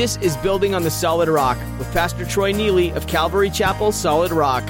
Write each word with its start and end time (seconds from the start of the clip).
This 0.00 0.16
is 0.22 0.34
Building 0.38 0.74
on 0.74 0.82
the 0.82 0.90
Solid 0.90 1.28
Rock 1.28 1.58
with 1.78 1.92
Pastor 1.92 2.24
Troy 2.24 2.52
Neely 2.52 2.88
of 2.92 3.06
Calvary 3.06 3.50
Chapel 3.50 3.92
Solid 3.92 4.32
Rock. 4.32 4.64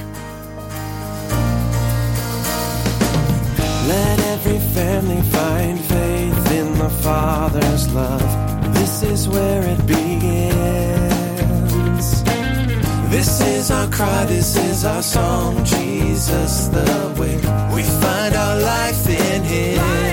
Let 3.86 4.18
every 4.18 4.58
family 4.74 5.22
find 5.30 5.78
faith 5.84 6.50
in 6.50 6.76
the 6.76 6.90
Father's 6.90 7.88
love. 7.94 8.74
This 8.74 9.04
is 9.04 9.28
where 9.28 9.62
it 9.62 9.86
begins. 9.86 11.04
This 13.08 13.40
is 13.40 13.70
our 13.70 13.88
cry, 13.88 14.24
this 14.24 14.56
is 14.56 14.84
our 14.84 15.00
song. 15.00 15.64
Jesus, 15.64 16.66
the 16.66 17.14
way 17.16 17.36
we 17.72 17.84
find 17.84 18.34
our 18.34 18.60
life 18.60 19.08
in 19.08 19.44
Him. 19.44 20.09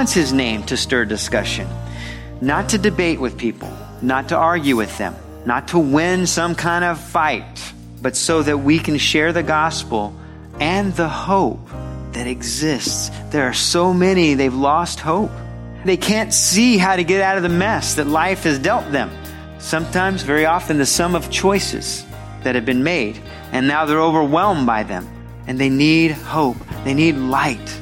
Wants 0.00 0.14
his 0.14 0.32
name 0.32 0.62
to 0.62 0.78
stir 0.78 1.04
discussion, 1.04 1.68
not 2.40 2.70
to 2.70 2.78
debate 2.78 3.20
with 3.20 3.36
people, 3.36 3.70
not 4.00 4.30
to 4.30 4.34
argue 4.34 4.74
with 4.74 4.96
them, 4.96 5.14
not 5.44 5.68
to 5.68 5.78
win 5.78 6.26
some 6.26 6.54
kind 6.54 6.86
of 6.86 6.98
fight, 6.98 7.74
but 8.00 8.16
so 8.16 8.42
that 8.42 8.56
we 8.56 8.78
can 8.78 8.96
share 8.96 9.30
the 9.30 9.42
gospel 9.42 10.18
and 10.58 10.94
the 10.94 11.06
hope 11.06 11.68
that 12.12 12.26
exists. 12.26 13.10
There 13.28 13.44
are 13.44 13.52
so 13.52 13.92
many, 13.92 14.32
they've 14.32 14.54
lost 14.54 15.00
hope. 15.00 15.30
They 15.84 15.98
can't 15.98 16.32
see 16.32 16.78
how 16.78 16.96
to 16.96 17.04
get 17.04 17.20
out 17.20 17.36
of 17.36 17.42
the 17.42 17.50
mess 17.50 17.96
that 17.96 18.06
life 18.06 18.44
has 18.44 18.58
dealt 18.58 18.90
them. 18.90 19.10
Sometimes, 19.58 20.22
very 20.22 20.46
often, 20.46 20.78
the 20.78 20.86
sum 20.86 21.14
of 21.14 21.30
choices 21.30 22.06
that 22.42 22.54
have 22.54 22.64
been 22.64 22.82
made, 22.82 23.20
and 23.52 23.68
now 23.68 23.84
they're 23.84 24.00
overwhelmed 24.00 24.66
by 24.66 24.82
them. 24.82 25.06
And 25.46 25.60
they 25.60 25.68
need 25.68 26.12
hope, 26.12 26.56
they 26.84 26.94
need 26.94 27.16
light. 27.16 27.80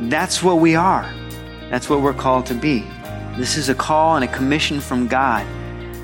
That's 0.00 0.42
what 0.42 0.58
we 0.58 0.74
are. 0.74 1.08
That's 1.70 1.88
what 1.88 2.02
we're 2.02 2.14
called 2.14 2.46
to 2.46 2.54
be. 2.54 2.84
This 3.36 3.56
is 3.56 3.68
a 3.68 3.76
call 3.76 4.16
and 4.16 4.24
a 4.24 4.28
commission 4.28 4.80
from 4.80 5.06
God 5.06 5.46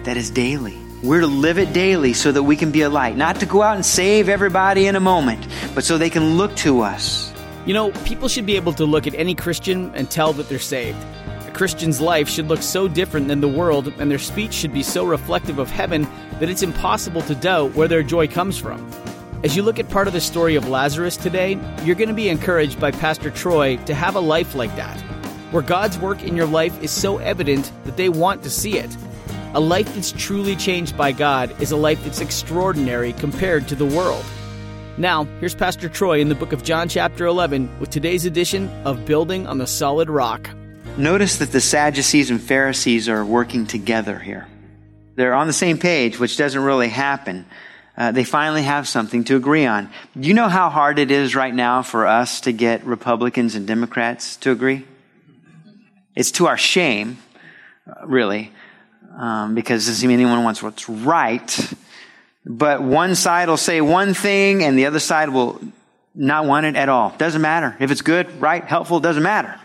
that 0.05 0.17
is 0.17 0.31
daily. 0.31 0.79
We're 1.03 1.21
to 1.21 1.27
live 1.27 1.59
it 1.59 1.73
daily 1.73 2.13
so 2.13 2.31
that 2.31 2.45
we 2.45 2.55
can 2.55 2.71
be 2.71 2.83
a 2.83 2.89
light, 2.89 3.17
not 3.17 3.41
to 3.41 3.47
go 3.47 3.63
out 3.63 3.75
and 3.75 3.85
save 3.85 4.29
everybody 4.29 4.87
in 4.87 4.95
a 4.95 5.01
moment, 5.01 5.45
but 5.75 5.83
so 5.83 5.99
they 5.99 6.09
can 6.09 6.37
look 6.37 6.55
to 6.57 6.83
us. 6.83 7.33
You 7.67 7.75
know, 7.75 7.91
people 8.05 8.29
should 8.29 8.47
be 8.47 8.55
able 8.55 8.75
to 8.75 8.85
look 8.85 9.09
at 9.09 9.15
any 9.17 9.35
Christian 9.35 9.93
and 9.97 10.09
tell 10.09 10.33
that 10.35 10.49
they're 10.49 10.61
saved. 10.61 11.05
A 11.49 11.51
Christian's 11.53 12.01
life 12.01 12.29
should 12.29 12.47
look 12.47 12.63
so 12.63 12.87
different 12.87 13.27
than 13.27 13.41
the 13.41 13.49
world, 13.49 13.93
and 13.99 14.09
their 14.09 14.19
speech 14.19 14.53
should 14.55 14.73
be 14.73 14.85
so 14.85 15.05
reflective 15.05 15.59
of 15.59 15.69
heaven 15.69 16.07
that 16.39 16.49
it's 16.49 16.63
impossible 16.63 17.23
to 17.23 17.35
doubt 17.35 17.75
where 17.75 17.89
their 17.89 18.05
joy 18.05 18.29
comes 18.29 18.57
from. 18.57 18.89
As 19.43 19.57
you 19.57 19.65
look 19.65 19.81
at 19.81 19.91
part 19.91 20.07
of 20.07 20.13
the 20.13 20.21
story 20.21 20.55
of 20.55 20.69
Lazarus 20.69 21.17
today, 21.17 21.59
you're 21.83 21.97
going 21.97 22.09
to 22.09 22.15
be 22.15 22.29
encouraged 22.29 22.79
by 22.81 22.93
Pastor 22.93 23.31
Troy 23.31 23.77
to 23.85 23.95
have 23.95 24.15
a 24.15 24.21
life 24.21 24.55
like 24.55 24.75
that, 24.77 25.03
where 25.51 25.63
God's 25.63 25.99
work 25.99 26.23
in 26.23 26.37
your 26.37 26.47
life 26.47 26.83
is 26.83 26.91
so 26.91 27.19
evident 27.19 27.71
that 27.85 27.97
they 27.97 28.09
want 28.09 28.43
to 28.43 28.51
see 28.51 28.79
it. 28.79 28.95
A 29.55 29.61
life 29.61 29.95
that's 29.95 30.13
truly 30.13 30.57
changed 30.57 30.97
by 30.97 31.13
God 31.13 31.55
is 31.63 31.73
a 31.73 31.77
life 31.77 32.03
that's 32.05 32.21
extraordinary 32.21 33.13
compared 33.15 33.69
to 33.69 33.75
the 33.75 33.87
world. 33.87 34.25
Now, 34.99 35.25
here's 35.41 35.55
Pastor 35.55 35.89
Troy 35.89 36.21
in 36.21 36.29
the 36.29 36.35
book 36.35 36.53
of 36.53 36.63
John, 36.63 36.89
chapter 36.89 37.27
11, 37.27 37.81
with 37.81 37.91
today's 37.91 38.25
edition 38.25 38.69
of 38.85 39.05
Building 39.05 39.47
on 39.47 39.59
the 39.59 39.67
Solid 39.67 40.09
Rock. 40.09 40.51
Notice 40.97 41.37
that 41.37 41.53
the 41.53 41.61
Sadducees 41.61 42.31
and 42.31 42.41
Pharisees 42.41 43.09
are 43.09 43.25
working 43.25 43.67
together 43.67 44.19
here. 44.19 44.49
They're 45.15 45.35
on 45.35 45.47
the 45.47 45.53
same 45.53 45.79
page, 45.79 46.19
which 46.19 46.37
doesn't 46.37 46.63
really 46.63 46.89
happen. 46.89 47.45
Uh, 47.97 48.13
they 48.13 48.25
finally 48.25 48.63
have 48.63 48.87
something 48.89 49.25
to 49.25 49.37
agree 49.37 49.67
on. 49.67 49.91
You 50.15 50.35
know 50.35 50.49
how 50.49 50.71
hard 50.71 50.99
it 50.99 51.11
is 51.11 51.35
right 51.35 51.55
now 51.55 51.83
for 51.83 52.07
us 52.07 52.41
to 52.43 52.53
get 52.53 52.85
Republicans 52.85 53.55
and 53.55 53.67
Democrats 53.67 54.37
to 54.39 54.51
agree? 54.51 54.87
It's 56.17 56.33
to 56.33 56.47
our 56.47 56.57
shame, 56.57 57.19
uh, 57.87 58.07
really, 58.07 58.51
um, 59.17 59.55
because 59.55 59.87
doesn't 59.87 60.01
seem 60.01 60.11
anyone 60.11 60.43
wants 60.43 60.63
what's 60.63 60.89
right. 60.89 61.75
But 62.45 62.83
one 62.83 63.15
side 63.15 63.49
will 63.49 63.57
say 63.57 63.81
one 63.81 64.15
thing 64.15 64.65
and 64.65 64.79
the 64.79 64.87
other 64.87 65.01
side 65.01 65.29
will 65.29 65.61
not 66.15 66.47
want 66.47 66.67
it 66.67 66.75
at 66.75 66.89
all. 66.89 67.15
Doesn't 67.19 67.43
matter. 67.43 67.77
If 67.79 67.91
it's 67.91 68.03
good, 68.03 68.41
right, 68.41 68.65
helpful, 68.65 68.99
doesn't 68.99 69.23
matter. 69.23 69.61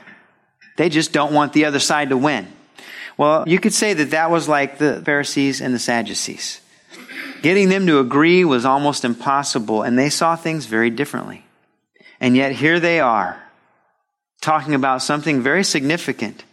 They 0.78 0.90
just 0.90 1.14
don't 1.14 1.34
want 1.34 1.54
the 1.54 1.66
other 1.66 1.80
side 1.80 2.10
to 2.10 2.18
win. 2.18 2.48
Well, 3.18 3.48
you 3.48 3.60
could 3.60 3.74
say 3.74 3.94
that 3.94 4.12
that 4.12 4.32
was 4.32 4.48
like 4.48 4.78
the 4.78 5.02
Pharisees 5.06 5.62
and 5.62 5.74
the 5.74 5.80
Sadducees. 5.80 6.60
Getting 7.42 7.70
them 7.70 7.88
to 7.88 8.00
agree 8.00 8.44
was 8.46 8.66
almost 8.66 9.06
impossible, 9.06 9.84
and 9.84 9.98
they 9.98 10.10
saw 10.10 10.36
things 10.36 10.66
very 10.66 10.90
differently. 10.90 11.46
And 12.20 12.36
yet 12.36 12.52
here 12.52 12.80
they 12.80 13.00
are, 13.00 13.41
talking 14.42 14.74
about 14.74 15.02
something 15.02 15.42
very 15.42 15.64
significant, 15.64 16.44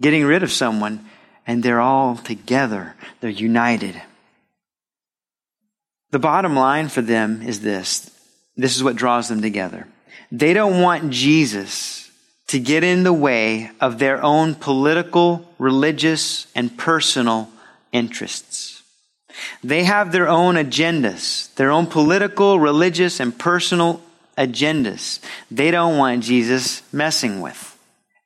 getting 0.00 0.24
rid 0.24 0.42
of 0.42 0.52
someone, 0.52 1.04
and 1.46 1.62
they're 1.62 1.80
all 1.80 2.16
together. 2.16 2.94
They're 3.20 3.30
united. 3.30 4.00
The 6.10 6.18
bottom 6.18 6.54
line 6.54 6.88
for 6.88 7.02
them 7.02 7.42
is 7.42 7.60
this. 7.60 8.10
This 8.56 8.76
is 8.76 8.84
what 8.84 8.96
draws 8.96 9.28
them 9.28 9.42
together. 9.42 9.86
They 10.30 10.52
don't 10.52 10.80
want 10.80 11.10
Jesus 11.10 12.10
to 12.48 12.58
get 12.58 12.84
in 12.84 13.04
the 13.04 13.12
way 13.12 13.70
of 13.80 13.98
their 13.98 14.22
own 14.22 14.54
political, 14.54 15.48
religious, 15.58 16.46
and 16.54 16.76
personal 16.76 17.48
interests. 17.92 18.82
They 19.62 19.84
have 19.84 20.12
their 20.12 20.28
own 20.28 20.56
agendas, 20.56 21.54
their 21.54 21.70
own 21.70 21.86
political, 21.86 22.58
religious, 22.58 23.20
and 23.20 23.36
personal 23.38 24.02
agendas. 24.36 25.20
They 25.50 25.70
don't 25.70 25.96
want 25.96 26.22
Jesus 26.22 26.82
messing 26.92 27.40
with. 27.40 27.66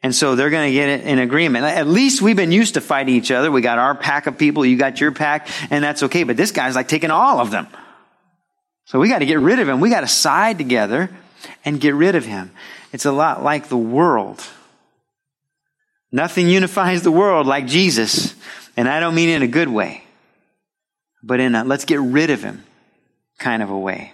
And 0.03 0.15
so 0.15 0.35
they're 0.37 0.51
going 0.51 0.69
to 0.69 0.73
get 0.73 1.01
in 1.01 1.19
agreement. 1.19 1.65
At 1.65 1.87
least 1.87 2.21
we've 2.21 2.37
been 2.37 2.53
used 2.53 2.75
to 2.75 2.83
fighting 2.83 3.15
each 3.15 3.31
other. 3.31 3.51
We 3.51 3.63
got 3.63 3.79
our 3.79 3.95
pack 3.95 4.27
of 4.27 4.37
people, 4.37 4.67
you 4.67 4.77
got 4.77 5.01
your 5.01 5.13
pack, 5.13 5.49
and 5.71 5.83
that's 5.83 6.03
okay. 6.03 6.25
But 6.25 6.37
this 6.37 6.53
guy's 6.53 6.75
like 6.75 6.89
taking 6.89 7.11
all 7.11 7.41
of 7.41 7.51
them. 7.51 7.67
So 8.85 9.01
we 9.01 9.09
got 9.09 9.21
to 9.21 9.27
get 9.27 9.41
rid 9.41 9.61
of 9.61 9.69
him. 9.69 9.81
We 9.81 9.89
got 9.89 10.03
to 10.03 10.09
side 10.09 10.59
together 10.59 11.09
and 11.65 11.81
get 11.81 11.95
rid 11.95 12.17
of 12.17 12.27
him. 12.27 12.51
It's 12.93 13.07
a 13.07 13.13
lot 13.13 13.43
like 13.43 13.69
the 13.69 13.79
world. 13.79 14.45
Nothing 16.13 16.49
unifies 16.49 17.03
the 17.03 17.11
world 17.11 17.47
like 17.47 17.67
Jesus. 17.67 18.35
And 18.77 18.89
I 18.89 19.01
don't 19.01 19.15
mean 19.15 19.31
in 19.31 19.43
a 19.43 19.49
good 19.49 19.69
way, 19.69 20.05
but 21.23 21.41
in 21.41 21.55
a 21.55 21.65
let's 21.65 21.85
get 21.85 22.01
rid 22.01 22.31
of 22.31 22.43
him 22.43 22.65
kind 23.39 23.63
of 23.63 23.71
a 23.71 23.79
way. 23.79 24.13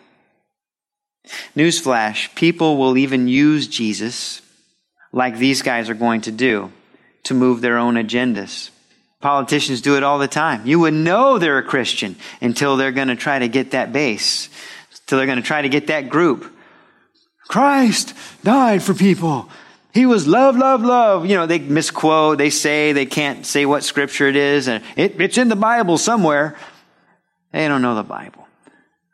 Newsflash 1.57 2.35
people 2.35 2.77
will 2.77 2.97
even 2.97 3.29
use 3.29 3.67
Jesus 3.67 4.43
like 5.13 5.37
these 5.37 5.63
guys 5.63 5.89
are 5.89 5.95
going 5.95 6.23
to 6.23 6.33
do 6.33 6.73
to 7.25 7.35
move 7.35 7.61
their 7.61 7.79
own 7.79 7.95
agendas. 7.95 8.71
Politicians 9.21 9.83
do 9.83 9.97
it 9.97 10.03
all 10.03 10.19
the 10.19 10.29
time. 10.29 10.67
You 10.67 10.81
would 10.81 10.95
know 10.95 11.39
they're 11.39 11.59
a 11.59 11.63
Christian 11.63 12.17
until 12.41 12.77
they're 12.77 12.93
going 12.93 13.09
to 13.09 13.17
try 13.17 13.39
to 13.39 13.49
get 13.49 13.73
that 13.73 13.93
base, 13.93 14.49
until 15.03 15.19
they're 15.19 15.27
going 15.27 15.37
to 15.37 15.47
try 15.47 15.61
to 15.61 15.69
get 15.69 15.89
that 15.89 16.09
group. 16.09 16.51
Christ 17.49 18.15
died 18.43 18.83
for 18.83 18.95
people. 18.95 19.51
He 19.93 20.07
was 20.07 20.27
love, 20.27 20.57
love, 20.57 20.83
love. 20.83 21.27
You 21.27 21.37
know, 21.37 21.47
they 21.47 21.59
misquote, 21.59 22.39
they 22.39 22.49
say, 22.49 22.93
they 22.93 23.07
can't 23.07 23.45
say 23.45 23.67
what 23.67 23.83
scripture 23.83 24.29
it 24.29 24.37
is, 24.37 24.69
and 24.69 24.85
it, 24.97 25.21
it's 25.21 25.37
in 25.37 25.49
the 25.49 25.57
Bible 25.57 25.99
somewhere. 25.99 26.57
They 27.53 27.67
don't 27.67 27.83
know 27.83 27.97
the 27.97 28.05
Bible. 28.05 28.40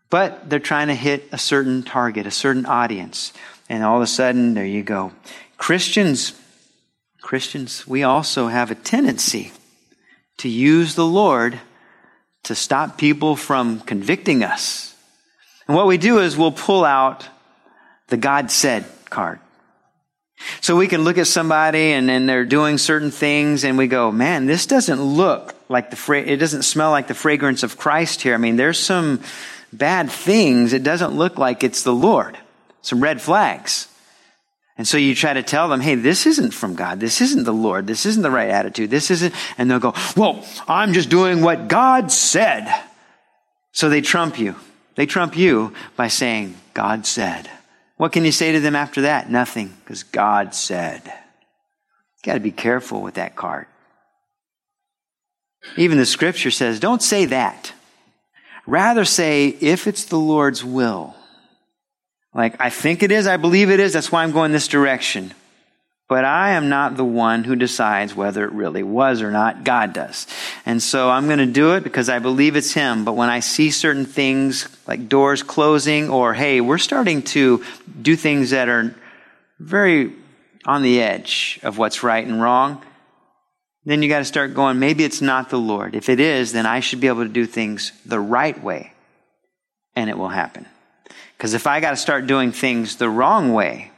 But 0.09 0.49
they're 0.49 0.59
trying 0.59 0.89
to 0.89 0.95
hit 0.95 1.29
a 1.33 1.39
certain 1.39 1.83
target, 1.83 2.27
a 2.27 2.31
certain 2.31 2.67
audience. 2.67 3.33
And 3.69 3.83
all 3.83 3.97
of 3.97 4.03
a 4.03 4.07
sudden, 4.07 4.55
there 4.55 4.65
you 4.65 4.83
go. 4.83 5.13
Christians, 5.57 6.39
Christians, 7.21 7.87
we 7.87 8.03
also 8.03 8.49
have 8.49 8.71
a 8.71 8.77
tendency 8.77 9.53
to 10.39 10.49
use 10.49 10.95
the 10.95 11.07
Lord 11.07 11.59
to 12.45 12.55
stop 12.55 12.99
people 12.99 13.35
from 13.35 13.81
convicting 13.81 14.45
us. 14.45 14.95
And 15.67 15.77
what 15.77 15.87
we 15.87 15.99
do 15.99 16.21
is 16.21 16.37
we'll 16.37 16.53
pull 16.53 16.85
out 16.85 17.27
the 18.09 18.17
God 18.17 18.51
said 18.53 18.85
card. 19.11 19.41
So 20.61 20.77
we 20.77 20.87
can 20.87 21.03
look 21.03 21.19
at 21.19 21.27
somebody 21.27 21.93
and, 21.93 22.11
and 22.11 22.29
they're 22.29 22.45
doing 22.45 22.79
certain 22.79 23.11
things 23.11 23.65
and 23.65 23.79
we 23.79 23.87
go, 23.87 24.13
man, 24.13 24.47
this 24.47 24.67
doesn't 24.67 25.03
look 25.03 25.55
like 25.69 25.91
the, 25.91 25.97
fra- 25.97 26.21
it 26.21 26.37
doesn't 26.37 26.63
smell 26.63 26.91
like 26.91 27.09
the 27.09 27.15
fragrance 27.15 27.63
of 27.63 27.79
Christ 27.79 28.21
here. 28.21 28.35
I 28.35 28.37
mean, 28.37 28.57
there's 28.57 28.79
some 28.79 29.21
bad 29.79 30.11
things. 30.11 30.73
It 30.73 30.83
doesn't 30.83 31.15
look 31.15 31.39
like 31.39 31.65
it's 31.65 31.83
the 31.83 31.95
Lord. 31.95 32.39
Some 32.83 33.03
red 33.03 33.21
flags. 33.21 33.89
And 34.79 34.87
so 34.87 34.99
you 34.99 35.15
try 35.15 35.33
to 35.33 35.43
tell 35.43 35.69
them, 35.69 35.81
hey, 35.81 35.95
this 35.95 36.27
isn't 36.27 36.53
from 36.53 36.75
God. 36.75 37.01
This 37.01 37.21
isn't 37.21 37.45
the 37.45 37.53
Lord. 37.53 37.87
This 37.87 38.05
isn't 38.05 38.23
the 38.23 38.31
right 38.31 38.51
attitude. 38.51 38.91
This 38.91 39.11
isn't, 39.11 39.35
and 39.57 39.71
they'll 39.71 39.79
go, 39.79 39.95
well, 40.17 40.45
I'm 40.69 40.93
just 40.93 41.09
doing 41.09 41.41
what 41.41 41.69
God 41.69 42.13
said. 42.13 42.73
So 43.73 43.89
they 43.89 44.03
trump 44.03 44.39
you. 44.39 44.55
They 44.95 45.07
trump 45.07 45.37
you 45.37 45.73
by 45.97 46.09
saying, 46.09 46.57
God 46.75 47.07
said. 47.07 47.51
What 47.97 48.13
can 48.13 48.25
you 48.25 48.33
say 48.33 48.53
to 48.53 48.61
them 48.61 48.77
after 48.77 49.03
that? 49.03 49.31
Nothing, 49.31 49.75
because 49.83 50.03
God 50.03 50.55
said. 50.55 51.03
You 51.07 52.23
got 52.23 52.35
to 52.35 52.41
be 52.41 52.53
careful 52.53 53.01
with 53.01 53.15
that 53.15 53.37
card. 53.37 53.67
Even 55.77 55.97
the 55.99 56.07
scripture 56.07 56.51
says, 56.51 56.81
don't 56.81 57.03
say 57.03 57.25
that. 57.27 57.73
Rather 58.67 59.05
say, 59.05 59.49
if 59.49 59.87
it's 59.87 60.05
the 60.05 60.19
Lord's 60.19 60.65
will. 60.65 61.15
Like, 62.35 62.61
I 62.61 62.69
think 62.71 63.03
it 63.03 63.13
is, 63.13 63.27
I 63.27 63.37
believe 63.37 63.71
it 63.71 63.81
is, 63.81 63.93
that's 63.93 64.13
why 64.13 64.23
I'm 64.23 64.33
going 64.33 64.53
this 64.53 64.69
direction. 64.69 65.33
But 66.09 66.25
I 66.25 66.51
am 66.51 66.69
not 66.69 66.97
the 66.97 67.05
one 67.05 67.43
who 67.43 67.57
decides 67.57 68.15
whether 68.15 68.45
it 68.45 68.53
really 68.53 68.85
was 68.85 69.23
or 69.23 69.33
not. 69.33 69.65
God 69.65 69.93
does. 69.93 70.27
And 70.65 70.81
so 70.81 71.11
I'm 71.11 71.27
going 71.27 71.41
to 71.41 71.47
do 71.47 71.75
it 71.75 71.83
because 71.83 72.09
I 72.09 72.21
believe 72.21 72.55
it's 72.55 72.73
Him. 72.73 73.05
But 73.05 73.15
when 73.15 73.29
I 73.29 73.41
see 73.41 73.71
certain 73.71 74.07
things 74.07 74.69
like 74.87 75.09
doors 75.09 75.43
closing 75.43 76.09
or, 76.11 76.33
hey, 76.33 76.61
we're 76.61 76.79
starting 76.79 77.23
to 77.23 77.65
do 78.01 78.15
things 78.15 78.51
that 78.51 78.69
are 78.69 78.95
very 79.59 80.13
on 80.65 80.83
the 80.83 81.01
edge 81.01 81.59
of 81.65 81.79
what's 81.79 82.05
right 82.05 82.25
and 82.25 82.41
wrong, 82.41 82.83
then 83.87 84.03
you 84.03 84.09
got 84.09 84.19
to 84.19 84.25
start 84.25 84.53
going, 84.53 84.81
maybe 84.81 85.05
it's 85.05 85.23
not 85.23 85.49
the 85.49 85.59
Lord. 85.59 85.95
If 85.95 86.09
it 86.09 86.19
is, 86.19 86.53
then 86.53 86.67
I 86.67 86.81
should 86.81 87.01
be 87.01 87.07
able 87.07 87.23
to 87.23 87.29
do 87.29 87.47
things 87.47 87.93
the 88.05 88.19
right 88.19 88.61
way 88.63 88.93
and 89.95 90.11
it 90.11 90.19
will 90.19 90.29
happen. 90.29 90.67
Because 91.37 91.55
if 91.55 91.69
I 91.69 91.81
got 91.81 91.91
to 91.91 91.97
start 91.97 92.27
doing 92.27 92.51
things 92.51 92.97
the 92.97 93.09
wrong 93.09 93.53
way 93.53 93.93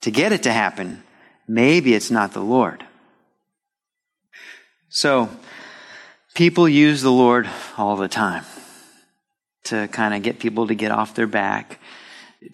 to 0.00 0.10
get 0.10 0.32
it 0.32 0.44
to 0.44 0.52
happen, 0.52 1.02
maybe 1.46 1.92
it's 1.94 2.10
not 2.10 2.32
the 2.32 2.40
Lord. 2.40 2.82
So, 4.88 5.28
people 6.34 6.68
use 6.68 7.02
the 7.02 7.12
Lord 7.12 7.48
all 7.76 7.96
the 7.96 8.08
time 8.08 8.44
to 9.64 9.86
kind 9.88 10.14
of 10.14 10.22
get 10.22 10.38
people 10.38 10.68
to 10.68 10.74
get 10.74 10.92
off 10.92 11.14
their 11.14 11.26
back, 11.26 11.78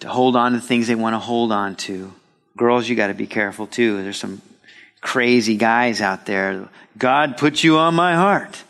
to 0.00 0.08
hold 0.08 0.34
on 0.34 0.52
to 0.52 0.60
things 0.60 0.88
they 0.88 0.94
want 0.94 1.14
to 1.14 1.18
hold 1.18 1.52
on 1.52 1.76
to. 1.76 2.12
Girls, 2.56 2.88
you 2.88 2.96
got 2.96 3.08
to 3.08 3.14
be 3.14 3.26
careful 3.26 3.66
too. 3.66 4.02
There's 4.02 4.18
some 4.18 4.40
crazy 5.00 5.56
guys 5.56 6.00
out 6.00 6.26
there. 6.26 6.68
God 6.98 7.36
put 7.36 7.62
you 7.64 7.78
on 7.78 7.94
my 7.94 8.14
heart. 8.14 8.62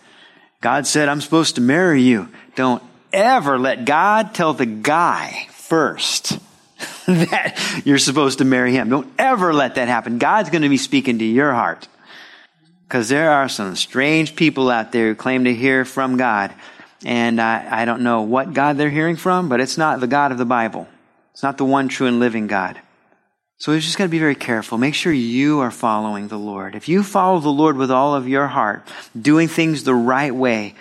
God 0.61 0.87
said, 0.87 1.09
I'm 1.09 1.21
supposed 1.21 1.55
to 1.55 1.61
marry 1.61 2.03
you. 2.03 2.29
Don't 2.55 2.83
ever 3.13 3.59
let 3.59 3.85
God 3.85 4.35
tell 4.35 4.53
the 4.53 4.67
guy 4.67 5.47
first 5.51 6.39
that 7.07 7.83
you're 7.85 7.99
supposed 7.99 8.39
to 8.39 8.45
marry 8.45 8.73
him. 8.73 8.89
Don't 8.89 9.11
ever 9.19 9.53
let 9.53 9.77
that 9.77 9.89
happen. 9.89 10.19
God's 10.19 10.51
going 10.51 10.63
to 10.63 10.69
be 10.69 10.77
speaking 10.77 11.19
to 11.19 11.25
your 11.25 11.53
heart. 11.53 11.89
Because 12.87 13.09
there 13.09 13.31
are 13.31 13.49
some 13.49 13.77
strange 13.77 14.35
people 14.35 14.69
out 14.69 14.93
there 14.93 15.09
who 15.09 15.15
claim 15.15 15.45
to 15.45 15.55
hear 15.55 15.85
from 15.85 16.17
God. 16.17 16.53
And 17.05 17.41
I, 17.41 17.83
I 17.83 17.85
don't 17.85 18.03
know 18.03 18.23
what 18.23 18.53
God 18.53 18.77
they're 18.77 18.91
hearing 18.91 19.17
from, 19.17 19.49
but 19.49 19.61
it's 19.61 19.79
not 19.79 20.01
the 20.01 20.07
God 20.07 20.33
of 20.33 20.39
the 20.39 20.45
Bible. 20.45 20.89
It's 21.33 21.43
not 21.43 21.57
the 21.57 21.65
one 21.65 21.89
true 21.89 22.09
and 22.09 22.21
living 22.21 22.47
God. 22.47 22.81
So 23.61 23.73
we've 23.73 23.83
just 23.83 23.99
got 23.99 24.05
to 24.05 24.11
be 24.11 24.19
very 24.19 24.35
careful. 24.35 24.79
Make 24.79 24.95
sure 24.95 25.13
you 25.13 25.61
are 25.61 25.71
following 25.71 26.29
the 26.29 26.39
Lord. 26.39 26.75
If 26.75 26.89
you 26.89 27.03
follow 27.03 27.41
the 27.41 27.51
Lord 27.51 27.77
with 27.77 27.91
all 27.91 28.15
of 28.15 28.27
your 28.27 28.47
heart, 28.47 28.89
doing 29.21 29.49
things 29.49 29.85
the 29.85 29.95
right 29.95 30.35
way, 30.35 30.75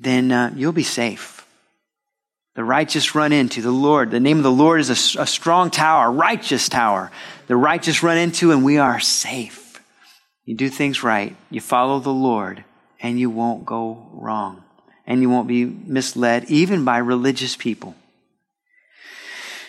then 0.00 0.32
uh, 0.32 0.50
you'll 0.56 0.72
be 0.72 0.84
safe. 0.84 1.46
The 2.54 2.64
righteous 2.64 3.14
run 3.14 3.32
into 3.32 3.60
the 3.60 3.70
Lord. 3.70 4.10
The 4.10 4.20
name 4.20 4.38
of 4.38 4.42
the 4.42 4.50
Lord 4.50 4.80
is 4.80 4.88
a, 4.88 5.20
a 5.20 5.26
strong 5.26 5.70
tower, 5.70 6.10
righteous 6.10 6.70
tower. 6.70 7.10
The 7.46 7.56
righteous 7.56 8.02
run 8.02 8.16
into, 8.16 8.52
and 8.52 8.64
we 8.64 8.78
are 8.78 9.00
safe. 9.00 9.82
You 10.46 10.56
do 10.56 10.70
things 10.70 11.02
right, 11.02 11.36
you 11.50 11.60
follow 11.60 12.00
the 12.00 12.08
Lord, 12.08 12.64
and 13.00 13.20
you 13.20 13.28
won't 13.28 13.66
go 13.66 14.08
wrong. 14.12 14.64
And 15.06 15.20
you 15.20 15.28
won't 15.28 15.48
be 15.48 15.66
misled, 15.66 16.44
even 16.44 16.86
by 16.86 16.98
religious 16.98 17.54
people. 17.54 17.94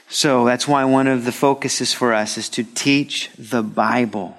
So 0.08 0.46
that's 0.46 0.68
why 0.68 0.86
one 0.86 1.08
of 1.08 1.26
the 1.26 1.32
focuses 1.32 1.94
for 1.94 2.14
us 2.14 2.38
is 2.38 2.50
to 2.50 2.64
teach 2.64 3.32
the 3.38 3.64
Bible. 3.64 4.38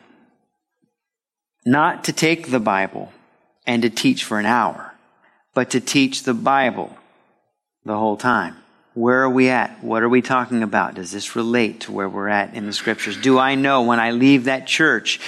Not 1.64 2.04
to 2.04 2.12
take 2.12 2.50
the 2.50 2.60
Bible 2.60 3.12
and 3.66 3.82
to 3.82 3.90
teach 3.90 4.24
for 4.24 4.38
an 4.38 4.46
hour, 4.46 4.94
but 5.54 5.70
to 5.70 5.80
teach 5.80 6.22
the 6.22 6.34
Bible 6.34 6.96
the 7.84 7.98
whole 7.98 8.16
time. 8.16 8.56
Where 8.94 9.22
are 9.22 9.30
we 9.30 9.50
at? 9.50 9.84
What 9.84 10.02
are 10.02 10.08
we 10.08 10.22
talking 10.22 10.62
about? 10.62 10.94
Does 10.94 11.10
this 11.10 11.36
relate 11.36 11.80
to 11.80 11.92
where 11.92 12.08
we're 12.08 12.28
at 12.28 12.54
in 12.54 12.66
the 12.66 12.72
scriptures? 12.72 13.16
Do 13.16 13.38
I 13.38 13.54
know 13.54 13.82
when 13.82 14.00
I 14.00 14.12
leave 14.12 14.44
that 14.44 14.66
church, 14.66 15.20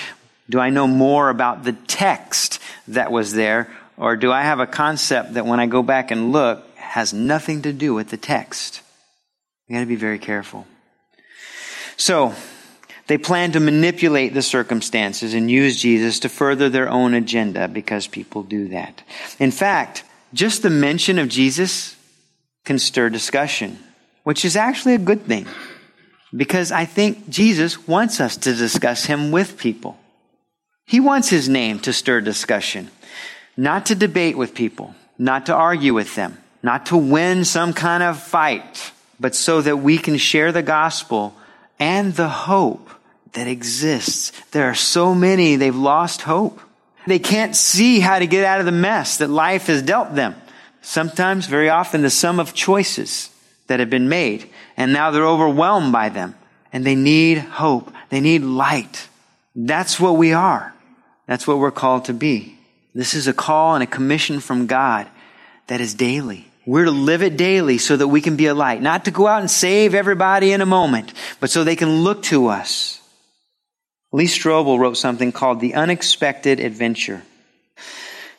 do 0.49 0.59
I 0.59 0.71
know 0.71 0.87
more 0.87 1.29
about 1.29 1.65
the 1.65 1.75
text 1.75 2.61
that 2.87 3.13
was 3.13 3.35
there? 3.35 3.71
Or 3.99 4.17
do 4.17 4.33
I 4.33 4.43
have 4.43 4.61
a 4.61 4.67
concept 4.67 5.35
that 5.35 5.45
when 5.45 5.61
I 5.61 5.67
go 5.67 5.83
back 5.83 6.11
and 6.11 6.33
look 6.33 6.65
has 6.77 7.13
nothing 7.13 7.63
to 7.63 7.73
do 7.73 7.93
with 7.93 8.09
the 8.09 8.17
text? 8.17 8.81
You 9.69 9.77
got 9.77 9.81
to 9.81 9.87
be 9.87 9.97
very 9.97 10.19
careful. 10.19 10.67
So, 11.97 12.35
they 13.07 13.19
plan 13.19 13.53
to 13.53 13.61
manipulate 13.61 14.35
the 14.35 14.43
circumstances 14.43 15.35
and 15.35 15.51
use 15.51 15.81
Jesus 15.81 16.21
to 16.21 16.29
further 16.29 16.69
their 16.69 16.89
own 16.89 17.15
agenda 17.15 17.67
because 17.69 18.07
people 18.07 18.43
do 18.43 18.69
that. 18.69 19.03
In 19.39 19.51
fact, 19.51 20.05
just 20.35 20.63
the 20.63 20.71
mention 20.71 21.19
of 21.19 21.29
Jesus 21.29 21.97
can 22.65 22.79
stir 22.79 23.09
discussion, 23.09 23.79
which 24.25 24.45
is 24.45 24.57
actually 24.57 24.95
a 24.95 24.99
good 24.99 25.23
thing 25.23 25.47
because 26.37 26.71
I 26.71 26.85
think 26.85 27.31
Jesus 27.31 27.89
wants 27.89 28.21
us 28.21 28.37
to 28.39 28.55
discuss 28.55 29.07
him 29.07 29.31
with 29.31 29.57
people. 29.57 29.99
He 30.85 31.01
wants 31.01 31.29
his 31.29 31.49
name 31.49 31.81
to 31.81 31.93
stir 31.93 32.21
discussion, 32.21 32.91
not 33.57 33.87
to 33.87 33.95
debate 33.95 34.37
with 34.37 34.55
people, 34.55 34.95
not 35.19 35.47
to 35.47 35.55
argue 35.55 35.95
with 35.95 36.15
them, 36.15 36.37
not 36.63 36.87
to 36.87 36.97
win 36.97 37.45
some 37.45 37.73
kind 37.73 38.03
of 38.03 38.23
fight 38.23 38.93
but 39.21 39.35
so 39.35 39.61
that 39.61 39.79
we 39.79 39.99
can 39.99 40.17
share 40.17 40.53
the 40.53 40.63
gospel 40.63 41.35
and 41.79 42.15
the 42.15 42.29
hope 42.29 42.91
that 43.33 43.47
exists. 43.47 44.33
There 44.51 44.69
are 44.71 44.75
so 44.75 45.15
many, 45.15 45.57
they've 45.57 45.75
lost 45.75 46.23
hope. 46.23 46.61
They 47.07 47.19
can't 47.19 47.57
see 47.57 48.01
how 48.01 48.19
to 48.19 48.27
get 48.27 48.45
out 48.45 48.61
of 48.61 48.67
the 48.67 48.73
mess 48.73 49.19
that 49.19 49.31
life 49.31 49.67
has 49.69 49.83
dealt 49.83 50.15
them. 50.15 50.35
Sometimes, 50.83 51.47
very 51.47 51.69
often, 51.69 52.03
the 52.03 52.11
sum 52.11 52.41
of 52.41 52.55
choices 52.55 53.31
that 53.67 53.81
have 53.81 53.91
been 53.91 54.09
made, 54.09 54.49
and 54.77 54.93
now 54.93 55.11
they're 55.11 55.27
overwhelmed 55.27 55.93
by 55.93 56.09
them. 56.09 56.35
And 56.73 56.85
they 56.85 56.95
need 56.95 57.39
hope. 57.39 57.93
They 58.11 58.21
need 58.21 58.43
light. 58.43 59.09
That's 59.57 59.99
what 59.99 60.17
we 60.17 60.33
are. 60.33 60.75
That's 61.27 61.47
what 61.47 61.59
we're 61.59 61.71
called 61.71 62.07
to 62.07 62.15
be. 62.15 62.59
This 62.95 63.15
is 63.15 63.27
a 63.27 63.33
call 63.33 63.75
and 63.75 63.83
a 63.83 63.87
commission 63.87 64.41
from 64.41 64.67
God 64.67 65.07
that 65.67 65.81
is 65.81 65.95
daily. 65.95 66.48
We're 66.69 66.85
to 66.85 66.91
live 66.91 67.23
it 67.23 67.39
daily 67.39 67.79
so 67.79 67.97
that 67.97 68.09
we 68.09 68.21
can 68.21 68.37
be 68.37 68.45
a 68.45 68.53
light. 68.53 68.83
Not 68.83 69.07
to 69.07 69.11
go 69.11 69.27
out 69.27 69.41
and 69.41 69.51
save 69.51 69.95
everybody 69.95 70.53
in 70.53 70.61
a 70.61 70.67
moment, 70.67 71.15
but 71.41 71.49
so 71.49 71.65
they 71.65 71.77
can 71.77 72.03
look 72.03 72.23
to 72.25 72.49
us. 72.49 73.01
Lee 74.13 74.27
Strobel 74.27 74.79
wrote 74.79 74.99
something 74.99 75.33
called 75.33 75.61
The 75.61 75.73
Unexpected 75.73 76.61
Adventure. 76.61 77.23
It 77.79 77.83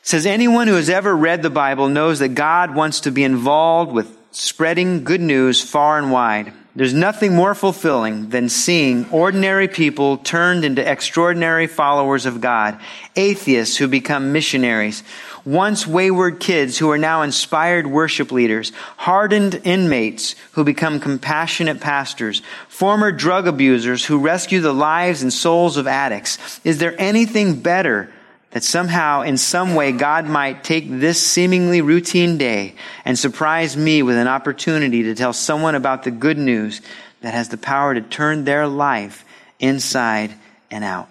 says 0.04 0.28
anyone 0.28 0.68
who 0.68 0.76
has 0.76 0.92
ever 0.92 1.16
read 1.16 1.42
the 1.42 1.50
Bible 1.50 1.90
knows 1.90 2.20
that 2.20 2.36
God 2.36 2.76
wants 2.76 3.00
to 3.02 3.12
be 3.12 3.24
involved 3.24 3.92
with 3.92 4.16
spreading 4.32 5.04
good 5.04 5.22
news 5.22 5.62
far 5.62 5.98
and 5.98 6.12
wide. 6.12 6.54
There's 6.76 6.94
nothing 6.94 7.36
more 7.36 7.56
fulfilling 7.56 8.30
than 8.30 8.48
seeing 8.48 9.10
ordinary 9.10 9.68
people 9.68 10.18
turned 10.18 10.64
into 10.64 10.88
extraordinary 10.88 11.68
followers 11.68 12.26
of 12.26 12.42
God, 12.42 12.80
atheists 13.16 13.76
who 13.76 13.88
become 13.88 14.32
missionaries, 14.32 15.04
once 15.44 15.88
wayward 15.88 16.40
kids 16.40 16.78
who 16.78 16.92
are 16.92 16.98
now 16.98 17.24
inspired 17.24 17.88
worship 17.88 18.32
leaders, 18.32 18.72
hardened 18.98 19.60
inmates 19.64 20.36
who 20.52 20.64
become 20.64 21.00
compassionate 21.00 21.82
pastors, 21.82 22.44
former 22.68 23.12
drug 23.12 23.48
abusers 23.48 24.06
who 24.06 24.20
rescue 24.20 24.62
the 24.62 24.74
lives 24.74 25.24
and 25.24 25.34
souls 25.34 25.76
of 25.76 25.88
addicts. 25.88 26.62
Is 26.64 26.78
there 26.78 26.96
anything 27.00 27.62
better 27.62 28.12
that 28.52 28.64
somehow, 28.64 29.22
in 29.22 29.38
some 29.38 29.76
way, 29.76 29.92
God 29.92 30.26
might 30.26 30.64
take 30.64 30.90
this 30.90 31.26
seemingly 31.26 31.82
routine 31.82 32.38
day 32.38 32.76
and 33.06 33.18
surprise 33.18 33.78
me 33.78 34.02
with 34.02 34.18
an 34.18 34.28
opportunity 34.28 35.04
to 35.04 35.16
tell 35.16 35.34
someone 35.34 35.76
about 35.76 36.04
the 36.04 36.12
good 36.12 36.38
news 36.38 36.82
that 37.22 37.34
has 37.34 37.50
the 37.50 37.58
power 37.58 37.94
to 37.94 38.02
turn 38.02 38.46
their 38.46 38.68
life 38.68 39.24
inside 39.60 40.34
and 40.72 40.84
out 40.84 41.10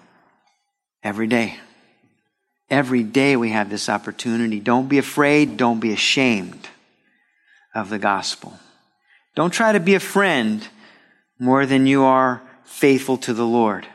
every 1.01 1.27
day? 1.27 1.57
Every 2.69 3.03
day 3.03 3.35
we 3.35 3.49
have 3.49 3.69
this 3.69 3.89
opportunity. 3.89 4.59
Don't 4.59 4.89
be 4.89 4.97
afraid. 4.97 5.57
Don't 5.57 5.79
be 5.79 5.93
ashamed 5.93 6.67
of 7.73 7.89
the 7.89 7.99
gospel. 7.99 8.53
Don't 9.35 9.51
try 9.51 9.71
to 9.71 9.79
be 9.79 9.95
a 9.95 9.99
friend 9.99 10.67
more 11.39 11.65
than 11.65 11.87
you 11.87 12.03
are 12.03 12.41
faithful 12.65 13.17
to 13.17 13.33
the 13.33 13.45
Lord. 13.45 13.87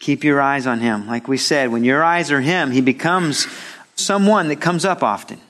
Keep 0.00 0.24
your 0.24 0.40
eyes 0.40 0.66
on 0.66 0.80
Him. 0.80 1.06
Like 1.06 1.28
we 1.28 1.38
said, 1.38 1.70
when 1.70 1.84
your 1.84 2.04
eyes 2.04 2.30
are 2.30 2.40
Him, 2.40 2.70
He 2.70 2.80
becomes 2.80 3.46
someone 3.94 4.48
that 4.48 4.60
comes 4.60 4.84
up 4.84 5.02
often 5.02 5.40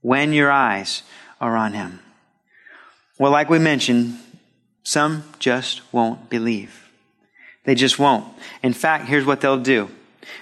when 0.00 0.32
your 0.32 0.50
eyes 0.50 1.02
are 1.40 1.56
on 1.56 1.72
Him. 1.72 2.00
Well, 3.18 3.32
like 3.32 3.50
we 3.50 3.58
mentioned, 3.58 4.18
some 4.82 5.24
just 5.38 5.82
won't 5.92 6.28
believe. 6.30 6.88
They 7.64 7.74
just 7.74 7.98
won't. 7.98 8.26
In 8.62 8.72
fact, 8.72 9.06
here's 9.06 9.24
what 9.24 9.40
they'll 9.40 9.58
do. 9.58 9.88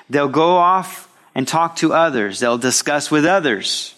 They'll 0.08 0.28
go 0.28 0.56
off 0.56 1.08
and 1.34 1.46
talk 1.46 1.76
to 1.76 1.92
others. 1.92 2.40
They'll 2.40 2.58
discuss 2.58 3.10
with 3.10 3.24
others 3.24 3.94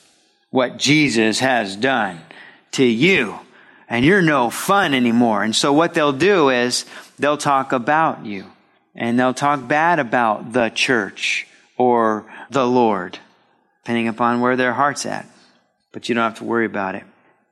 what 0.51 0.77
Jesus 0.77 1.41
has 1.41 1.77
done 1.77 2.21
to 2.73 2.85
you 2.85 3.39
and 3.89 4.05
you're 4.05 4.23
no 4.23 4.51
fun 4.51 4.95
anymore. 4.95 5.43
And 5.43 5.55
so 5.55 5.73
what 5.73 5.95
they'll 5.95 6.13
do 6.13 6.49
is 6.49 6.85
they'll 7.19 7.37
talk 7.37 7.73
about 7.73 8.25
you 8.25 8.47
and 8.95 9.19
they'll 9.19 9.35
talk 9.35 9.67
bad 9.67 9.99
about 9.99 10.53
the 10.53 10.69
church 10.71 11.47
or 11.77 12.25
the 12.51 12.67
Lord, 12.67 13.19
depending 13.83 14.09
upon 14.09 14.41
where 14.41 14.57
their 14.57 14.73
heart's 14.73 15.07
at. 15.07 15.27
But 15.93 16.09
you 16.09 16.15
don't 16.15 16.25
have 16.25 16.39
to 16.39 16.45
worry 16.45 16.67
about 16.67 16.95
it. 16.95 17.05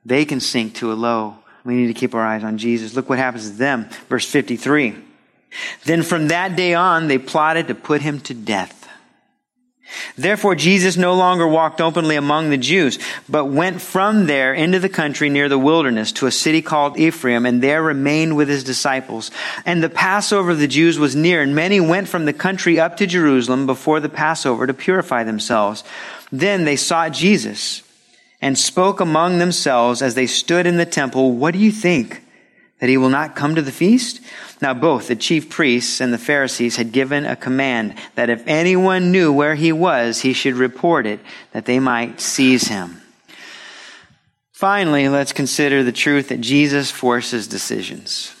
They 0.05 0.25
can 0.25 0.39
sink 0.39 0.75
to 0.75 0.91
a 0.91 0.95
low. 0.95 1.37
We 1.63 1.75
need 1.75 1.87
to 1.87 1.93
keep 1.93 2.13
our 2.13 2.25
eyes 2.25 2.43
on 2.43 2.57
Jesus. 2.57 2.95
Look 2.95 3.09
what 3.09 3.19
happens 3.19 3.49
to 3.49 3.55
them. 3.55 3.89
Verse 4.09 4.29
53. 4.29 4.95
Then 5.85 6.03
from 6.03 6.27
that 6.29 6.55
day 6.55 6.73
on, 6.73 7.07
they 7.07 7.17
plotted 7.17 7.67
to 7.67 7.75
put 7.75 8.01
him 8.01 8.19
to 8.21 8.33
death. 8.33 8.82
Therefore, 10.17 10.55
Jesus 10.55 10.97
no 10.97 11.13
longer 11.13 11.47
walked 11.47 11.81
openly 11.81 12.15
among 12.15 12.49
the 12.49 12.57
Jews, 12.57 12.99
but 13.27 13.45
went 13.45 13.81
from 13.81 14.25
there 14.25 14.53
into 14.53 14.79
the 14.79 14.89
country 14.89 15.29
near 15.29 15.49
the 15.49 15.59
wilderness 15.59 16.11
to 16.13 16.27
a 16.27 16.31
city 16.31 16.61
called 16.61 16.97
Ephraim, 16.97 17.45
and 17.45 17.61
there 17.61 17.81
remained 17.81 18.35
with 18.35 18.49
his 18.49 18.63
disciples. 18.63 19.31
And 19.65 19.83
the 19.83 19.89
Passover 19.89 20.51
of 20.51 20.59
the 20.59 20.67
Jews 20.67 20.97
was 20.97 21.15
near, 21.15 21.41
and 21.41 21.55
many 21.55 21.79
went 21.79 22.07
from 22.07 22.25
the 22.25 22.33
country 22.33 22.79
up 22.79 22.97
to 22.97 23.07
Jerusalem 23.07 23.65
before 23.65 23.99
the 23.99 24.09
Passover 24.09 24.65
to 24.67 24.73
purify 24.73 25.23
themselves. 25.23 25.83
Then 26.31 26.65
they 26.65 26.75
sought 26.75 27.13
Jesus 27.13 27.83
and 28.41 28.57
spoke 28.57 28.99
among 28.99 29.37
themselves 29.37 30.01
as 30.01 30.15
they 30.15 30.27
stood 30.27 30.65
in 30.65 30.77
the 30.77 30.85
temple, 30.85 31.33
What 31.33 31.53
do 31.53 31.59
you 31.59 31.71
think? 31.71 32.22
That 32.83 32.89
he 32.89 32.97
will 32.97 33.07
not 33.07 33.37
come 33.37 33.55
to 33.55 33.61
the 33.61 33.71
feast? 33.71 34.19
Now 34.61 34.73
both 34.73 35.07
the 35.07 35.15
chief 35.15 35.49
priests 35.49 36.01
and 36.01 36.11
the 36.11 36.17
Pharisees 36.17 36.75
had 36.75 36.91
given 36.91 37.25
a 37.25 37.37
command 37.37 37.95
that 38.15 38.29
if 38.29 38.43
anyone 38.45 39.09
knew 39.09 39.31
where 39.31 39.55
he 39.55 39.71
was, 39.71 40.19
he 40.19 40.33
should 40.33 40.55
report 40.55 41.05
it, 41.05 41.21
that 41.53 41.63
they 41.63 41.79
might 41.79 42.19
seize 42.19 42.67
him. 42.67 43.01
Finally, 44.51 45.07
let's 45.07 45.31
consider 45.31 45.81
the 45.81 45.93
truth 45.93 46.27
that 46.27 46.41
Jesus 46.41 46.91
forces 46.91 47.47
decisions. 47.47 48.35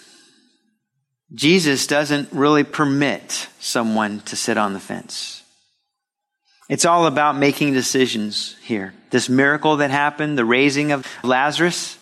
Jesus 1.33 1.87
doesn't 1.87 2.27
really 2.33 2.65
permit 2.65 3.47
someone 3.61 4.19
to 4.25 4.35
sit 4.35 4.57
on 4.57 4.73
the 4.73 4.79
fence. 4.81 5.41
It's 6.67 6.83
all 6.83 7.07
about 7.07 7.37
making 7.37 7.71
decisions 7.71 8.57
here. 8.61 8.93
This 9.09 9.29
miracle 9.29 9.77
that 9.77 9.89
happened, 9.89 10.37
the 10.37 10.43
raising 10.43 10.91
of 10.91 11.07
Lazarus, 11.23 11.97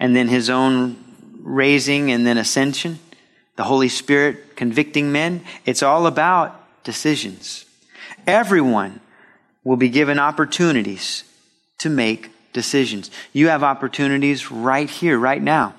and 0.00 0.16
then 0.16 0.26
his 0.26 0.50
own 0.50 1.03
raising 1.44 2.10
and 2.10 2.26
then 2.26 2.38
ascension 2.38 2.98
the 3.56 3.64
Holy 3.64 3.88
Spirit 3.88 4.56
convicting 4.56 5.12
men. 5.12 5.44
It's 5.64 5.82
all 5.82 6.06
about 6.06 6.60
decisions. 6.84 7.64
Everyone 8.26 9.00
will 9.62 9.76
be 9.76 9.88
given 9.88 10.18
opportunities 10.18 11.24
to 11.78 11.88
make 11.88 12.30
decisions. 12.52 13.10
You 13.32 13.48
have 13.48 13.62
opportunities 13.62 14.50
right 14.50 14.88
here, 14.88 15.18
right 15.18 15.42
now, 15.42 15.74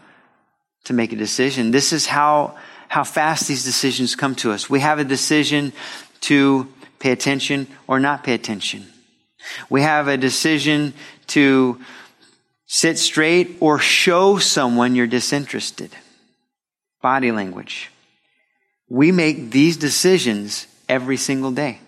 to 0.86 0.94
make 0.94 1.12
a 1.12 1.18
decision. 1.18 1.72
This 1.72 1.94
is 1.94 2.06
how, 2.08 2.58
how 2.88 3.04
fast 3.04 3.48
these 3.48 3.64
decisions 3.64 4.16
come 4.16 4.36
to 4.36 4.52
us. 4.52 4.70
We 4.70 4.80
have 4.80 5.00
a 5.00 5.04
decision 5.04 5.74
to 6.22 6.68
pay 7.00 7.12
attention 7.12 7.68
or 7.88 8.00
not 8.00 8.24
pay 8.24 8.34
attention. 8.34 8.86
We 9.70 9.82
have 9.82 10.08
a 10.08 10.18
decision 10.18 10.94
to 11.28 11.80
sit 12.66 12.98
straight 12.98 13.58
or 13.60 13.80
show 13.80 14.38
someone 14.38 14.96
you're 14.96 15.08
disinterested 15.08 15.92
body 17.02 17.32
language. 17.32 17.92
We 18.90 19.12
make 19.12 19.52
these 19.52 19.78
decisions 19.78 20.66
every 20.90 21.18
single 21.18 21.52
day, 21.52 21.80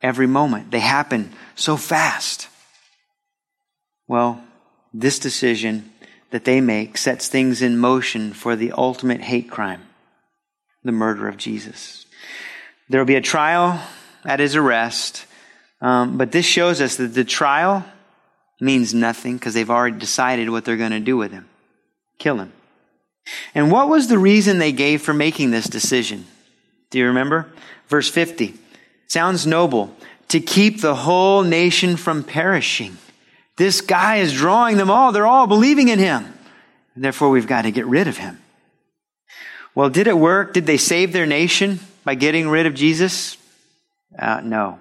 every 0.00 0.26
moment. 0.26 0.70
They 0.70 0.80
happen 0.80 1.32
so 1.54 1.76
fast. 1.76 2.48
Well, 4.08 4.42
this 4.94 5.18
decision 5.18 5.90
that 6.30 6.44
they 6.44 6.60
make 6.60 6.96
sets 6.96 7.28
things 7.28 7.60
in 7.60 7.76
motion 7.78 8.32
for 8.32 8.56
the 8.56 8.72
ultimate 8.72 9.20
hate 9.20 9.50
crime 9.50 9.82
the 10.84 10.92
murder 10.92 11.28
of 11.28 11.36
Jesus. 11.36 12.06
There 12.88 13.00
will 13.00 13.06
be 13.06 13.16
a 13.16 13.22
trial 13.22 13.80
at 14.24 14.40
his 14.40 14.54
arrest, 14.56 15.24
um, 15.80 16.18
but 16.18 16.32
this 16.32 16.46
shows 16.46 16.80
us 16.80 16.96
that 16.96 17.14
the 17.14 17.24
trial 17.24 17.84
means 18.60 18.94
nothing 18.94 19.36
because 19.36 19.54
they've 19.54 19.70
already 19.70 19.98
decided 19.98 20.50
what 20.50 20.64
they're 20.64 20.76
going 20.76 20.90
to 20.92 21.00
do 21.00 21.16
with 21.16 21.32
him 21.32 21.48
kill 22.18 22.38
him. 22.38 22.52
And 23.54 23.70
what 23.70 23.88
was 23.88 24.08
the 24.08 24.18
reason 24.18 24.58
they 24.58 24.72
gave 24.72 25.02
for 25.02 25.12
making 25.12 25.50
this 25.50 25.66
decision? 25.66 26.26
Do 26.90 26.98
you 26.98 27.06
remember? 27.06 27.52
Verse 27.88 28.08
50. 28.08 28.54
Sounds 29.08 29.46
noble. 29.46 29.94
To 30.28 30.40
keep 30.40 30.80
the 30.80 30.94
whole 30.94 31.42
nation 31.42 31.96
from 31.96 32.24
perishing. 32.24 32.96
This 33.56 33.80
guy 33.80 34.16
is 34.16 34.32
drawing 34.32 34.76
them 34.76 34.90
all. 34.90 35.12
They're 35.12 35.26
all 35.26 35.46
believing 35.46 35.88
in 35.88 35.98
him. 35.98 36.32
Therefore, 36.96 37.30
we've 37.30 37.46
got 37.46 37.62
to 37.62 37.72
get 37.72 37.86
rid 37.86 38.08
of 38.08 38.16
him. 38.16 38.40
Well, 39.74 39.90
did 39.90 40.06
it 40.06 40.16
work? 40.16 40.54
Did 40.54 40.66
they 40.66 40.76
save 40.76 41.12
their 41.12 41.26
nation 41.26 41.80
by 42.04 42.14
getting 42.14 42.48
rid 42.48 42.66
of 42.66 42.74
Jesus? 42.74 43.36
Uh, 44.16 44.40
no. 44.44 44.78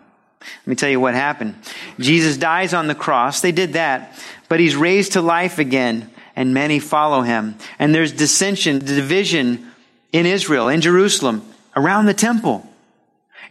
Let 0.61 0.67
me 0.67 0.75
tell 0.75 0.89
you 0.89 0.99
what 0.99 1.13
happened. 1.13 1.55
Jesus 1.99 2.37
dies 2.37 2.73
on 2.73 2.87
the 2.87 2.95
cross. 2.95 3.41
They 3.41 3.51
did 3.51 3.73
that. 3.73 4.17
But 4.49 4.59
he's 4.59 4.75
raised 4.75 5.13
to 5.13 5.21
life 5.21 5.59
again 5.59 6.09
and 6.35 6.53
many 6.53 6.79
follow 6.79 7.21
him. 7.21 7.55
And 7.79 7.93
there's 7.93 8.11
dissension, 8.11 8.79
division 8.79 9.71
in 10.11 10.25
Israel, 10.25 10.67
in 10.67 10.81
Jerusalem, 10.81 11.43
around 11.75 12.05
the 12.05 12.13
temple. 12.13 12.67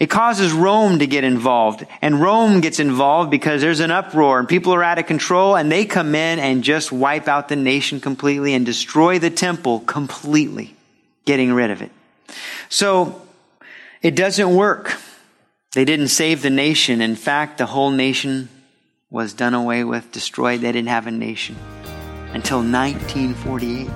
It 0.01 0.11
causes 0.11 0.53
Rome 0.53 0.99
to 0.99 1.07
get 1.07 1.23
involved. 1.23 1.87
And 2.01 2.21
Rome 2.21 2.61
gets 2.61 2.81
involved 2.81 3.31
because 3.31 3.61
there's 3.61 3.81
an 3.81 3.91
uproar 3.91 4.39
and 4.39 4.49
people 4.49 4.75
are 4.75 4.83
out 4.83 4.99
of 4.99 5.07
control 5.07 5.57
and 5.57 5.71
they 5.71 5.85
come 5.85 6.15
in 6.15 6.39
and 6.39 6.65
just 6.65 6.91
wipe 6.91 7.29
out 7.29 7.49
the 7.49 7.57
nation 7.57 8.01
completely 8.01 8.55
and 8.55 8.67
destroy 8.67 9.19
the 9.19 9.31
temple 9.31 9.81
completely, 9.81 10.75
getting 11.25 11.53
rid 11.53 11.71
of 11.71 11.83
it. 11.83 11.93
So 12.69 13.23
it 14.01 14.17
doesn't 14.17 14.55
work. 14.55 14.97
They 15.75 15.87
didn't 15.87 16.09
save 16.09 16.43
the 16.43 16.51
nation. 16.51 17.01
In 17.01 17.17
fact, 17.17 17.57
the 17.57 17.65
whole 17.65 17.91
nation 17.91 18.51
was 19.09 19.33
done 19.33 19.55
away 19.55 19.85
with, 19.85 20.13
destroyed. 20.13 20.61
They 20.61 20.71
didn't 20.71 20.91
have 20.91 21.07
a 21.07 21.11
nation 21.11 21.57
until 22.35 22.59
1948. 22.59 23.89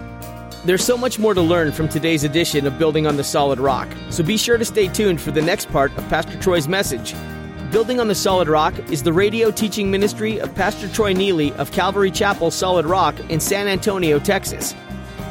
There's 0.64 0.82
so 0.82 0.96
much 0.96 1.18
more 1.18 1.34
to 1.34 1.42
learn 1.42 1.72
from 1.72 1.88
today's 1.88 2.24
edition 2.24 2.66
of 2.66 2.78
Building 2.78 3.06
on 3.06 3.18
the 3.18 3.24
Solid 3.24 3.60
Rock, 3.60 3.88
so 4.08 4.24
be 4.24 4.38
sure 4.38 4.56
to 4.56 4.64
stay 4.64 4.88
tuned 4.88 5.20
for 5.20 5.30
the 5.30 5.42
next 5.42 5.68
part 5.68 5.96
of 5.98 6.08
Pastor 6.08 6.40
Troy's 6.40 6.66
message. 6.66 7.14
Building 7.70 8.00
on 8.00 8.08
the 8.08 8.14
Solid 8.14 8.48
Rock 8.48 8.74
is 8.90 9.02
the 9.02 9.12
radio 9.12 9.50
teaching 9.50 9.90
ministry 9.90 10.40
of 10.40 10.54
Pastor 10.54 10.88
Troy 10.88 11.12
Neely 11.12 11.52
of 11.52 11.72
Calvary 11.72 12.10
Chapel 12.10 12.50
Solid 12.50 12.86
Rock 12.86 13.18
in 13.28 13.38
San 13.38 13.68
Antonio, 13.68 14.18
Texas. 14.18 14.74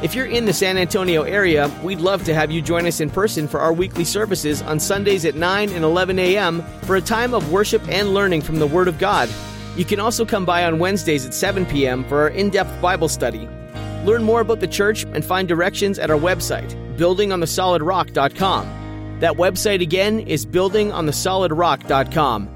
If 0.02 0.14
you're 0.14 0.26
in 0.26 0.44
the 0.44 0.52
San 0.52 0.76
Antonio 0.76 1.22
area, 1.22 1.70
we'd 1.82 2.00
love 2.00 2.22
to 2.24 2.34
have 2.34 2.50
you 2.50 2.60
join 2.60 2.84
us 2.84 3.00
in 3.00 3.08
person 3.08 3.48
for 3.48 3.60
our 3.60 3.72
weekly 3.72 4.04
services 4.04 4.60
on 4.60 4.78
Sundays 4.78 5.24
at 5.24 5.36
9 5.36 5.70
and 5.70 5.82
11 5.82 6.18
a.m. 6.18 6.62
for 6.82 6.96
a 6.96 7.00
time 7.00 7.32
of 7.32 7.50
worship 7.50 7.80
and 7.88 8.12
learning 8.12 8.42
from 8.42 8.58
the 8.58 8.66
Word 8.66 8.88
of 8.88 8.98
God. 8.98 9.30
You 9.74 9.86
can 9.86 9.98
also 9.98 10.26
come 10.26 10.44
by 10.44 10.64
on 10.64 10.78
Wednesdays 10.78 11.24
at 11.24 11.32
7 11.32 11.64
p.m. 11.64 12.04
for 12.04 12.20
our 12.20 12.28
in 12.28 12.50
depth 12.50 12.78
Bible 12.82 13.08
study. 13.08 13.48
Learn 14.04 14.22
more 14.22 14.42
about 14.42 14.60
the 14.60 14.68
church 14.68 15.04
and 15.04 15.24
find 15.24 15.48
directions 15.48 15.98
at 15.98 16.10
our 16.10 16.18
website, 16.18 16.74
buildingonthesolidrock.com. 16.98 19.16
That 19.20 19.32
website 19.32 19.80
again 19.80 20.20
is 20.20 20.44
buildingonthesolidrock.com. 20.44 22.48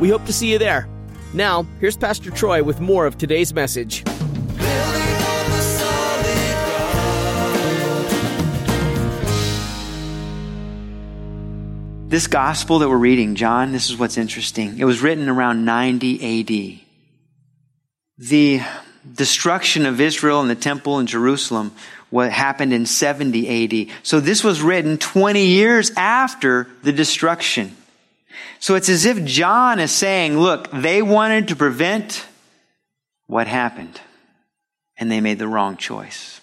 We 0.00 0.08
hope 0.08 0.24
to 0.24 0.32
see 0.32 0.50
you 0.50 0.58
there. 0.58 0.88
Now, 1.34 1.66
here's 1.78 1.98
Pastor 1.98 2.30
Troy 2.30 2.62
with 2.62 2.80
more 2.80 3.04
of 3.04 3.18
today's 3.18 3.52
message. 3.52 4.02
This 12.08 12.28
gospel 12.28 12.78
that 12.78 12.88
we're 12.88 12.96
reading, 12.96 13.34
John, 13.34 13.72
this 13.72 13.90
is 13.90 13.98
what's 13.98 14.16
interesting. 14.16 14.78
It 14.78 14.84
was 14.84 15.02
written 15.02 15.28
around 15.28 15.64
90 15.64 16.40
AD. 16.40 16.80
The 18.18 18.60
destruction 19.12 19.86
of 19.86 20.00
Israel 20.00 20.40
and 20.40 20.48
the 20.48 20.54
temple 20.54 21.00
in 21.00 21.08
Jerusalem 21.08 21.72
what 22.10 22.30
happened 22.30 22.72
in 22.72 22.86
70 22.86 23.88
AD. 23.88 23.96
So 24.04 24.20
this 24.20 24.44
was 24.44 24.62
written 24.62 24.98
20 24.98 25.46
years 25.46 25.90
after 25.96 26.68
the 26.84 26.92
destruction. 26.92 27.76
So 28.60 28.76
it's 28.76 28.88
as 28.88 29.04
if 29.04 29.24
John 29.24 29.80
is 29.80 29.90
saying, 29.90 30.38
look, 30.38 30.70
they 30.70 31.02
wanted 31.02 31.48
to 31.48 31.56
prevent 31.56 32.24
what 33.26 33.48
happened 33.48 34.00
and 34.96 35.10
they 35.10 35.20
made 35.20 35.40
the 35.40 35.48
wrong 35.48 35.76
choice. 35.76 36.35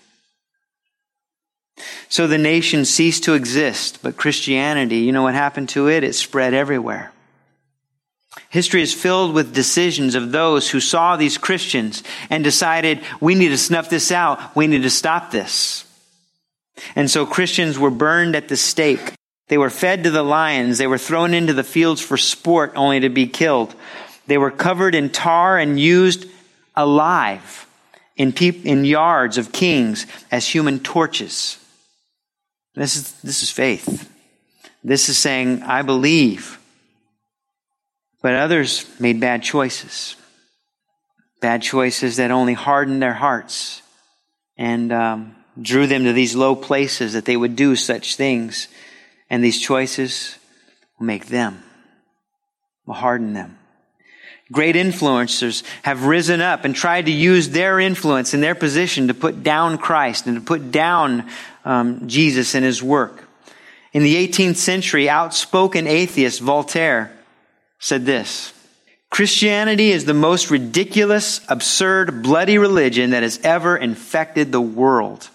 So 2.13 2.27
the 2.27 2.37
nation 2.37 2.85
ceased 2.85 3.23
to 3.23 3.33
exist, 3.33 4.03
but 4.03 4.17
Christianity, 4.17 4.97
you 4.97 5.11
know 5.11 5.23
what 5.23 5.33
happened 5.33 5.69
to 5.69 5.89
it? 5.89 6.03
It 6.03 6.13
spread 6.13 6.53
everywhere. 6.53 7.11
History 8.49 8.83
is 8.83 8.93
filled 8.93 9.33
with 9.33 9.55
decisions 9.55 10.13
of 10.13 10.31
those 10.31 10.69
who 10.69 10.79
saw 10.79 11.17
these 11.17 11.39
Christians 11.39 12.03
and 12.29 12.43
decided, 12.43 13.01
we 13.19 13.33
need 13.33 13.49
to 13.49 13.57
snuff 13.57 13.89
this 13.89 14.11
out. 14.11 14.55
We 14.55 14.67
need 14.67 14.83
to 14.83 14.91
stop 14.91 15.31
this. 15.31 15.85
And 16.95 17.09
so 17.09 17.25
Christians 17.25 17.79
were 17.79 17.89
burned 17.89 18.35
at 18.35 18.47
the 18.47 18.57
stake. 18.57 19.15
They 19.47 19.57
were 19.57 19.71
fed 19.71 20.03
to 20.03 20.11
the 20.11 20.21
lions. 20.21 20.77
They 20.77 20.85
were 20.85 20.99
thrown 20.99 21.33
into 21.33 21.53
the 21.53 21.63
fields 21.63 21.99
for 21.99 22.15
sport 22.15 22.73
only 22.75 22.99
to 22.99 23.09
be 23.09 23.25
killed. 23.25 23.73
They 24.27 24.37
were 24.37 24.51
covered 24.51 24.93
in 24.93 25.09
tar 25.09 25.57
and 25.57 25.79
used 25.79 26.27
alive 26.75 27.65
in, 28.15 28.33
peop- 28.33 28.67
in 28.67 28.85
yards 28.85 29.39
of 29.39 29.51
kings 29.51 30.05
as 30.29 30.47
human 30.47 30.79
torches. 30.79 31.57
This 32.75 32.95
is, 32.95 33.11
this 33.21 33.43
is 33.43 33.51
faith. 33.51 34.09
This 34.83 35.09
is 35.09 35.17
saying, 35.17 35.63
I 35.63 35.81
believe. 35.81 36.59
But 38.21 38.35
others 38.35 38.85
made 38.99 39.19
bad 39.19 39.43
choices. 39.43 40.15
Bad 41.41 41.61
choices 41.61 42.17
that 42.17 42.31
only 42.31 42.53
hardened 42.53 43.01
their 43.01 43.13
hearts 43.13 43.81
and 44.57 44.91
um, 44.91 45.35
drew 45.61 45.87
them 45.87 46.05
to 46.05 46.13
these 46.13 46.35
low 46.35 46.55
places 46.55 47.13
that 47.13 47.25
they 47.25 47.37
would 47.37 47.55
do 47.55 47.75
such 47.75 48.15
things. 48.15 48.67
And 49.29 49.43
these 49.43 49.61
choices 49.61 50.37
will 50.97 51.05
make 51.05 51.27
them, 51.27 51.63
will 52.85 52.93
harden 52.93 53.33
them. 53.33 53.59
Great 54.51 54.75
influencers 54.75 55.63
have 55.83 56.05
risen 56.05 56.41
up 56.41 56.65
and 56.65 56.75
tried 56.75 57.05
to 57.05 57.11
use 57.11 57.49
their 57.49 57.79
influence 57.79 58.33
and 58.33 58.43
their 58.43 58.55
position 58.55 59.07
to 59.07 59.13
put 59.13 59.41
down 59.41 59.77
Christ 59.77 60.27
and 60.27 60.35
to 60.35 60.41
put 60.41 60.71
down 60.71 61.29
um, 61.65 62.07
Jesus 62.07 62.55
and 62.55 62.65
his 62.65 62.81
work. 62.81 63.23
In 63.93 64.03
the 64.03 64.15
18th 64.27 64.55
century, 64.55 65.07
outspoken 65.07 65.87
atheist 65.87 66.41
Voltaire 66.41 67.11
said 67.79 68.05
this 68.05 68.53
Christianity 69.09 69.91
is 69.91 70.05
the 70.05 70.13
most 70.15 70.49
ridiculous, 70.49 71.39
absurd, 71.47 72.23
bloody 72.23 72.57
religion 72.57 73.11
that 73.11 73.21
has 73.21 73.39
ever 73.43 73.77
infected 73.77 74.51
the 74.51 74.61
world. 74.61 75.29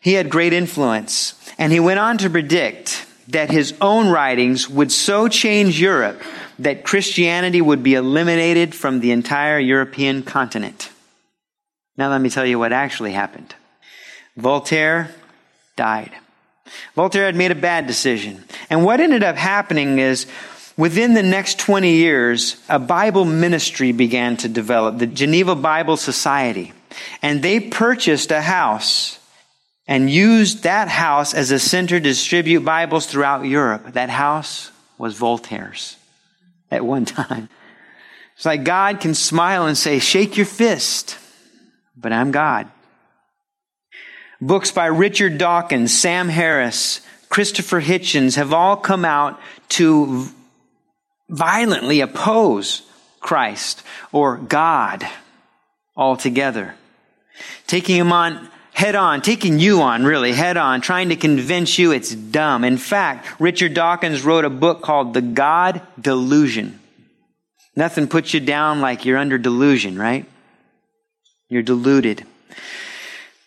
He 0.00 0.12
had 0.12 0.30
great 0.30 0.52
influence, 0.52 1.34
and 1.58 1.72
he 1.72 1.80
went 1.80 1.98
on 1.98 2.18
to 2.18 2.30
predict 2.30 3.04
that 3.26 3.50
his 3.50 3.74
own 3.80 4.08
writings 4.08 4.68
would 4.70 4.92
so 4.92 5.26
change 5.26 5.80
Europe 5.80 6.22
that 6.60 6.84
Christianity 6.84 7.60
would 7.60 7.82
be 7.82 7.94
eliminated 7.94 8.72
from 8.72 9.00
the 9.00 9.10
entire 9.10 9.58
European 9.58 10.22
continent. 10.22 10.90
Now, 11.96 12.10
let 12.10 12.20
me 12.20 12.30
tell 12.30 12.46
you 12.46 12.58
what 12.58 12.72
actually 12.72 13.12
happened. 13.12 13.54
Voltaire 14.36 15.10
died. 15.76 16.12
Voltaire 16.94 17.26
had 17.26 17.36
made 17.36 17.52
a 17.52 17.56
bad 17.56 17.86
decision. 17.86 18.44
And 18.70 18.84
what 18.84 19.00
ended 19.00 19.22
up 19.22 19.36
happening 19.36 19.98
is 19.98 20.26
within 20.76 21.14
the 21.14 21.22
next 21.22 21.58
20 21.58 21.92
years, 21.92 22.56
a 22.68 22.78
Bible 22.78 23.24
ministry 23.24 23.92
began 23.92 24.36
to 24.38 24.48
develop, 24.48 24.98
the 24.98 25.06
Geneva 25.06 25.54
Bible 25.54 25.96
Society. 25.96 26.72
And 27.22 27.42
they 27.42 27.60
purchased 27.60 28.30
a 28.30 28.40
house 28.40 29.18
and 29.86 30.10
used 30.10 30.64
that 30.64 30.88
house 30.88 31.34
as 31.34 31.50
a 31.50 31.58
center 31.58 32.00
to 32.00 32.00
distribute 32.00 32.60
Bibles 32.60 33.06
throughout 33.06 33.44
Europe. 33.44 33.92
That 33.92 34.10
house 34.10 34.72
was 34.98 35.14
Voltaire's 35.14 35.96
at 36.70 36.84
one 36.84 37.04
time. 37.04 37.48
It's 38.34 38.44
like 38.44 38.64
God 38.64 39.00
can 39.00 39.14
smile 39.14 39.66
and 39.66 39.78
say, 39.78 39.98
Shake 39.98 40.36
your 40.36 40.46
fist, 40.46 41.16
but 41.96 42.12
I'm 42.12 42.32
God. 42.32 42.70
Books 44.40 44.70
by 44.70 44.86
Richard 44.86 45.38
Dawkins, 45.38 45.98
Sam 45.98 46.28
Harris, 46.28 47.00
Christopher 47.28 47.80
Hitchens 47.80 48.36
have 48.36 48.52
all 48.52 48.76
come 48.76 49.04
out 49.04 49.40
to 49.70 50.28
violently 51.28 52.00
oppose 52.00 52.82
Christ 53.20 53.82
or 54.12 54.36
God 54.36 55.06
altogether. 55.96 56.74
Taking 57.66 57.96
him 57.96 58.12
on 58.12 58.48
head 58.72 58.94
on, 58.94 59.22
taking 59.22 59.58
you 59.58 59.80
on 59.80 60.04
really 60.04 60.32
head 60.32 60.58
on, 60.58 60.82
trying 60.82 61.08
to 61.08 61.16
convince 61.16 61.78
you 61.78 61.92
it's 61.92 62.14
dumb. 62.14 62.62
In 62.62 62.76
fact, 62.76 63.40
Richard 63.40 63.72
Dawkins 63.72 64.22
wrote 64.22 64.44
a 64.44 64.50
book 64.50 64.82
called 64.82 65.14
The 65.14 65.22
God 65.22 65.80
Delusion. 65.98 66.78
Nothing 67.74 68.06
puts 68.06 68.34
you 68.34 68.40
down 68.40 68.82
like 68.82 69.04
you're 69.04 69.18
under 69.18 69.38
delusion, 69.38 69.98
right? 69.98 70.26
You're 71.48 71.62
deluded. 71.62 72.26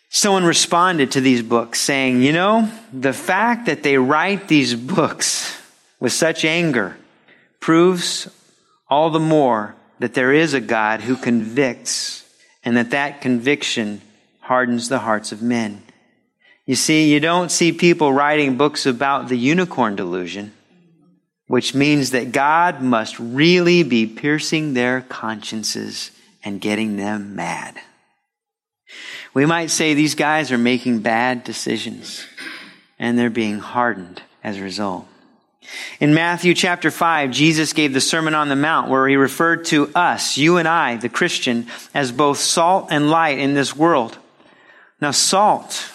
Someone 0.09 0.43
responded 0.43 1.11
to 1.11 1.21
these 1.21 1.43
books 1.43 1.79
saying, 1.79 2.23
you 2.23 2.33
know, 2.33 2.69
the 2.91 3.13
fact 3.13 3.67
that 3.67 3.83
they 3.83 3.97
write 3.97 4.47
these 4.47 4.73
books 4.73 5.55
with 5.99 6.11
such 6.11 6.43
anger 6.43 6.97
proves 7.59 8.27
all 8.89 9.11
the 9.11 9.19
more 9.19 9.75
that 9.99 10.15
there 10.15 10.33
is 10.33 10.53
a 10.53 10.61
God 10.61 11.01
who 11.01 11.15
convicts 11.15 12.27
and 12.63 12.75
that 12.75 12.91
that 12.91 13.21
conviction 13.21 14.01
hardens 14.39 14.89
the 14.89 14.99
hearts 14.99 15.31
of 15.31 15.43
men. 15.43 15.83
You 16.65 16.75
see, 16.75 17.11
you 17.11 17.19
don't 17.19 17.51
see 17.51 17.71
people 17.71 18.11
writing 18.11 18.57
books 18.57 18.85
about 18.85 19.27
the 19.27 19.37
unicorn 19.37 19.95
delusion, 19.95 20.53
which 21.47 21.75
means 21.75 22.11
that 22.11 22.31
God 22.31 22.81
must 22.81 23.19
really 23.19 23.83
be 23.83 24.07
piercing 24.07 24.73
their 24.73 25.01
consciences 25.01 26.11
and 26.43 26.61
getting 26.61 26.95
them 26.95 27.35
mad. 27.35 27.79
We 29.33 29.45
might 29.45 29.69
say 29.69 29.93
these 29.93 30.15
guys 30.15 30.51
are 30.51 30.57
making 30.57 30.99
bad 30.99 31.43
decisions 31.43 32.25
and 32.97 33.17
they're 33.17 33.29
being 33.29 33.59
hardened 33.59 34.21
as 34.43 34.57
a 34.57 34.63
result. 34.63 35.07
In 35.99 36.13
Matthew 36.13 36.53
chapter 36.53 36.89
5, 36.89 37.31
Jesus 37.31 37.73
gave 37.73 37.93
the 37.93 38.01
Sermon 38.01 38.33
on 38.33 38.49
the 38.49 38.55
Mount 38.55 38.89
where 38.89 39.07
he 39.07 39.15
referred 39.15 39.65
to 39.65 39.89
us, 39.93 40.37
you 40.37 40.57
and 40.57 40.67
I, 40.67 40.97
the 40.97 41.09
Christian, 41.09 41.67
as 41.93 42.11
both 42.11 42.39
salt 42.39 42.87
and 42.89 43.11
light 43.11 43.37
in 43.37 43.53
this 43.53 43.75
world. 43.75 44.17
Now, 44.99 45.11
salt. 45.11 45.91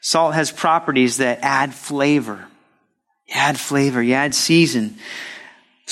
Salt 0.00 0.34
has 0.34 0.50
properties 0.50 1.18
that 1.18 1.40
add 1.42 1.74
flavor. 1.74 2.46
You 3.28 3.34
add 3.34 3.58
flavor, 3.58 4.02
you 4.02 4.14
add 4.14 4.34
season. 4.34 4.96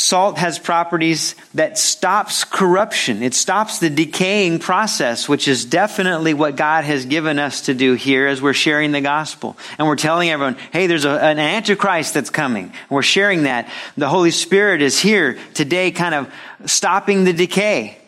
Salt 0.01 0.39
has 0.39 0.59
properties 0.59 1.35
that 1.53 1.77
stops 1.77 2.45
corruption. 2.45 3.23
It 3.23 3.35
stops 3.35 3.81
the 3.81 3.91
decaying 3.91 4.59
process, 4.59 5.29
which 5.29 5.47
is 5.47 5.67
definitely 5.67 6.33
what 6.33 6.57
God 6.57 6.85
has 6.85 7.05
given 7.05 7.39
us 7.39 7.63
to 7.63 7.75
do 7.75 7.93
here 7.93 8.27
as 8.27 8.41
we're 8.41 8.55
sharing 8.55 8.93
the 8.93 9.03
gospel. 9.03 9.59
And 9.79 9.87
we're 9.87 9.97
telling 9.97 10.31
everyone, 10.31 10.57
hey, 10.73 10.87
there's 10.87 11.05
a, 11.05 11.23
an 11.23 11.39
antichrist 11.39 12.15
that's 12.15 12.31
coming. 12.31 12.65
And 12.65 12.91
we're 12.91 13.03
sharing 13.03 13.43
that. 13.43 13.71
The 13.99 14.09
Holy 14.09 14.31
Spirit 14.31 14.81
is 14.81 14.99
here 14.99 15.39
today 15.53 15.91
kind 15.91 16.15
of 16.15 16.33
stopping 16.65 17.25
the 17.25 17.35
decay. 17.35 17.99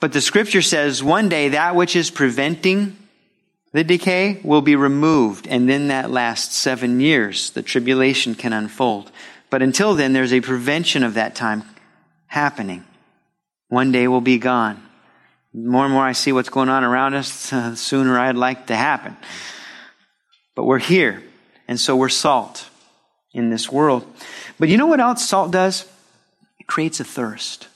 But 0.00 0.14
the 0.14 0.22
scripture 0.22 0.62
says 0.62 1.02
one 1.02 1.28
day 1.28 1.50
that 1.50 1.76
which 1.76 1.94
is 1.94 2.10
preventing 2.10 2.96
the 3.72 3.84
decay 3.84 4.40
will 4.44 4.62
be 4.62 4.76
removed, 4.76 5.48
and 5.48 5.68
then 5.68 5.88
that 5.88 6.08
lasts 6.08 6.56
seven 6.56 7.00
years. 7.00 7.50
The 7.50 7.62
tribulation 7.62 8.36
can 8.36 8.52
unfold. 8.52 9.10
But 9.54 9.62
until 9.62 9.94
then, 9.94 10.12
there's 10.12 10.32
a 10.32 10.40
prevention 10.40 11.04
of 11.04 11.14
that 11.14 11.36
time 11.36 11.62
happening. 12.26 12.82
One 13.68 13.92
day 13.92 14.08
we'll 14.08 14.20
be 14.20 14.38
gone. 14.38 14.82
More 15.52 15.84
and 15.84 15.94
more 15.94 16.02
I 16.02 16.10
see 16.10 16.32
what's 16.32 16.48
going 16.48 16.68
on 16.68 16.82
around 16.82 17.14
us, 17.14 17.28
sooner 17.76 18.18
I'd 18.18 18.34
like 18.34 18.66
to 18.66 18.74
happen. 18.74 19.16
But 20.56 20.64
we're 20.64 20.80
here, 20.80 21.22
and 21.68 21.78
so 21.78 21.94
we're 21.94 22.08
salt 22.08 22.68
in 23.32 23.50
this 23.50 23.70
world. 23.70 24.04
But 24.58 24.70
you 24.70 24.76
know 24.76 24.86
what 24.86 24.98
else 24.98 25.24
salt 25.24 25.52
does? 25.52 25.86
It 26.58 26.66
creates 26.66 26.98
a 26.98 27.04
thirst. 27.04 27.68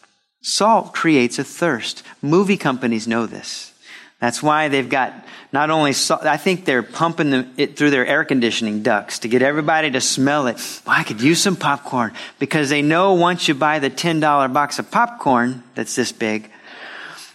Salt 0.43 0.93
creates 0.93 1.39
a 1.39 1.45
thirst. 1.45 2.03
Movie 2.21 2.57
companies 2.57 3.07
know 3.07 3.25
this. 3.25 3.73
That's 4.21 4.43
why 4.43 4.69
they've 4.69 4.89
got 4.89 5.15
not 5.53 5.71
only, 5.71 5.93
I 6.11 6.37
think 6.37 6.65
they're 6.65 6.83
pumping 6.83 7.55
it 7.57 7.77
through 7.77 7.91
their 7.91 8.07
air 8.07 8.25
conditioning 8.25 8.83
ducts 8.83 9.21
to 9.21 9.29
get 9.29 9.43
everybody 9.43 9.91
to 9.93 10.01
smell 10.01 10.47
it. 10.49 10.57
Well, 10.87 10.97
I 10.99 11.05
could 11.05 11.23
use 11.23 11.41
some 11.41 11.57
popcorn 11.57 12.13
because 12.39 12.69
they 12.69 12.83
know 12.83 13.15
once 13.15 13.49
you 13.49 13.55
buy 13.55 13.79
the 13.79 13.91
$10 13.91 14.53
box 14.53 14.79
of 14.79 14.91
popcorn 14.91 15.63
that's 15.75 15.95
this 15.95 16.13
big, 16.13 16.51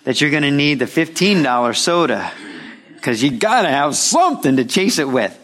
that 0.04 0.20
you're 0.22 0.30
going 0.30 0.44
to 0.44 0.52
need 0.52 0.80
the 0.80 0.86
$15 0.86 1.76
soda 1.76 2.32
because 2.96 3.24
you 3.24 3.32
got 3.32 3.64
to 3.64 3.70
have 3.70 3.96
something 3.96 4.58
to 4.58 4.66
chase 4.66 5.00
it 5.00 5.08
with. 5.08 5.38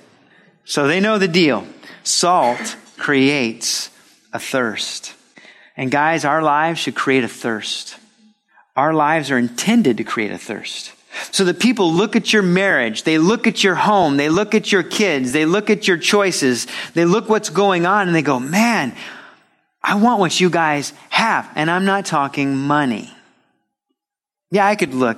So 0.66 0.88
they 0.88 1.00
know 1.00 1.18
the 1.18 1.28
deal. 1.28 1.66
Salt 2.04 2.76
creates 2.98 3.90
a 4.32 4.40
thirst. 4.40 5.16
And 5.76 5.90
guys, 5.90 6.26
our 6.26 6.44
lives 6.44 6.80
should 6.82 6.96
create 6.96 7.24
a 7.24 7.30
thirst. 7.30 7.98
Our 8.76 8.94
lives 8.94 9.32
are 9.32 9.38
intended 9.38 9.98
to 9.98 10.04
create 10.04 10.32
a 10.32 10.38
thirst. 10.38 10.94
So 11.32 11.44
that 11.46 11.60
people 11.60 11.92
look 11.92 12.16
at 12.16 12.32
your 12.34 12.44
marriage, 12.44 13.04
they 13.04 13.18
look 13.18 13.48
at 13.48 13.64
your 13.64 13.76
home, 13.76 14.18
they 14.18 14.30
look 14.30 14.54
at 14.54 14.72
your 14.72 14.84
kids, 14.84 15.32
they 15.32 15.46
look 15.46 15.70
at 15.70 15.88
your 15.88 15.98
choices, 15.98 16.68
they 16.94 17.06
look 17.06 17.30
what's 17.30 17.50
going 17.50 17.86
on 17.86 18.08
and 18.08 18.16
they 18.16 18.22
go, 18.22 18.40
man, 18.40 18.96
I 19.82 19.96
want 19.96 20.20
what 20.20 20.40
you 20.40 20.50
guys 20.50 20.94
have. 21.10 21.50
And 21.56 21.70
I'm 21.72 21.86
not 21.86 22.06
talking 22.06 22.56
money. 22.56 23.12
Yeah, 24.52 24.68
I 24.68 24.76
could 24.76 24.94
look 24.94 25.18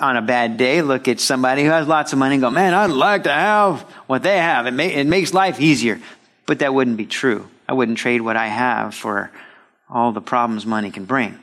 on 0.00 0.16
a 0.16 0.22
bad 0.22 0.56
day, 0.56 0.82
look 0.82 1.08
at 1.08 1.20
somebody 1.20 1.64
who 1.64 1.70
has 1.70 1.86
lots 1.86 2.12
of 2.12 2.18
money 2.18 2.34
and 2.34 2.42
go, 2.42 2.50
man, 2.50 2.74
I'd 2.74 2.90
like 2.90 3.24
to 3.24 3.32
have 3.32 3.80
what 4.06 4.22
they 4.22 4.38
have. 4.38 4.66
It, 4.66 4.72
may, 4.72 4.92
it 4.92 5.06
makes 5.06 5.32
life 5.32 5.60
easier. 5.60 6.00
But 6.46 6.58
that 6.58 6.74
wouldn't 6.74 6.98
be 6.98 7.06
true. 7.06 7.48
I 7.66 7.72
wouldn't 7.72 7.96
trade 7.96 8.20
what 8.20 8.36
I 8.36 8.48
have 8.48 8.94
for 8.94 9.30
all 9.88 10.12
the 10.12 10.20
problems 10.20 10.66
money 10.66 10.90
can 10.90 11.04
bring 11.04 11.38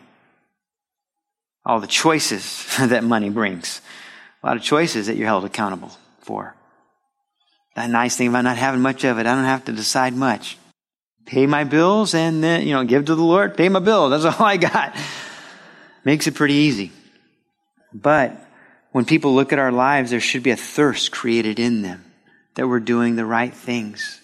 all 1.66 1.80
the 1.80 1.88
choices 1.88 2.66
that 2.80 3.04
money 3.04 3.30
brings. 3.30 3.82
A 4.44 4.48
lot 4.48 4.58
of 4.58 4.64
choices 4.64 5.08
that 5.08 5.18
you're 5.18 5.28
held 5.28 5.46
accountable 5.46 5.92
for. 6.22 6.56
That 7.76 7.90
nice 7.90 8.18
thing 8.18 8.28
about 8.28 8.44
not 8.44 8.58
having 8.58 8.82
much 8.82 9.04
of 9.04 9.18
it, 9.18 9.28
I 9.28 9.36
don't 9.36 9.46
have 9.46 9.66
to 9.66 9.72
decide 9.72 10.14
much. 10.14 10.58
Pay 11.26 11.46
my 11.46 11.64
bills 11.64 12.14
and 12.14 12.44
then, 12.44 12.68
you 12.68 12.74
know, 12.74 12.84
give 12.84 13.06
to 13.06 13.16
the 13.16 13.24
Lord, 13.24 13.56
pay 13.56 13.70
my 13.70 13.80
bill. 13.80 14.10
That's 14.10 14.26
all 14.40 14.46
I 14.46 14.58
got. 14.58 14.96
Makes 16.04 16.28
it 16.28 16.36
pretty 16.36 16.56
easy. 16.56 16.92
But 17.94 18.38
When 18.92 19.06
people 19.06 19.34
look 19.34 19.54
at 19.54 19.60
our 19.60 19.72
lives, 19.72 20.12
there 20.12 20.20
should 20.20 20.44
be 20.44 20.52
a 20.52 20.58
thirst 20.58 21.12
created 21.12 21.60
in 21.60 21.82
them 21.82 22.04
that 22.56 22.68
we're 22.68 22.80
doing 22.80 23.16
the 23.16 23.26
right 23.26 23.54
things, 23.54 24.21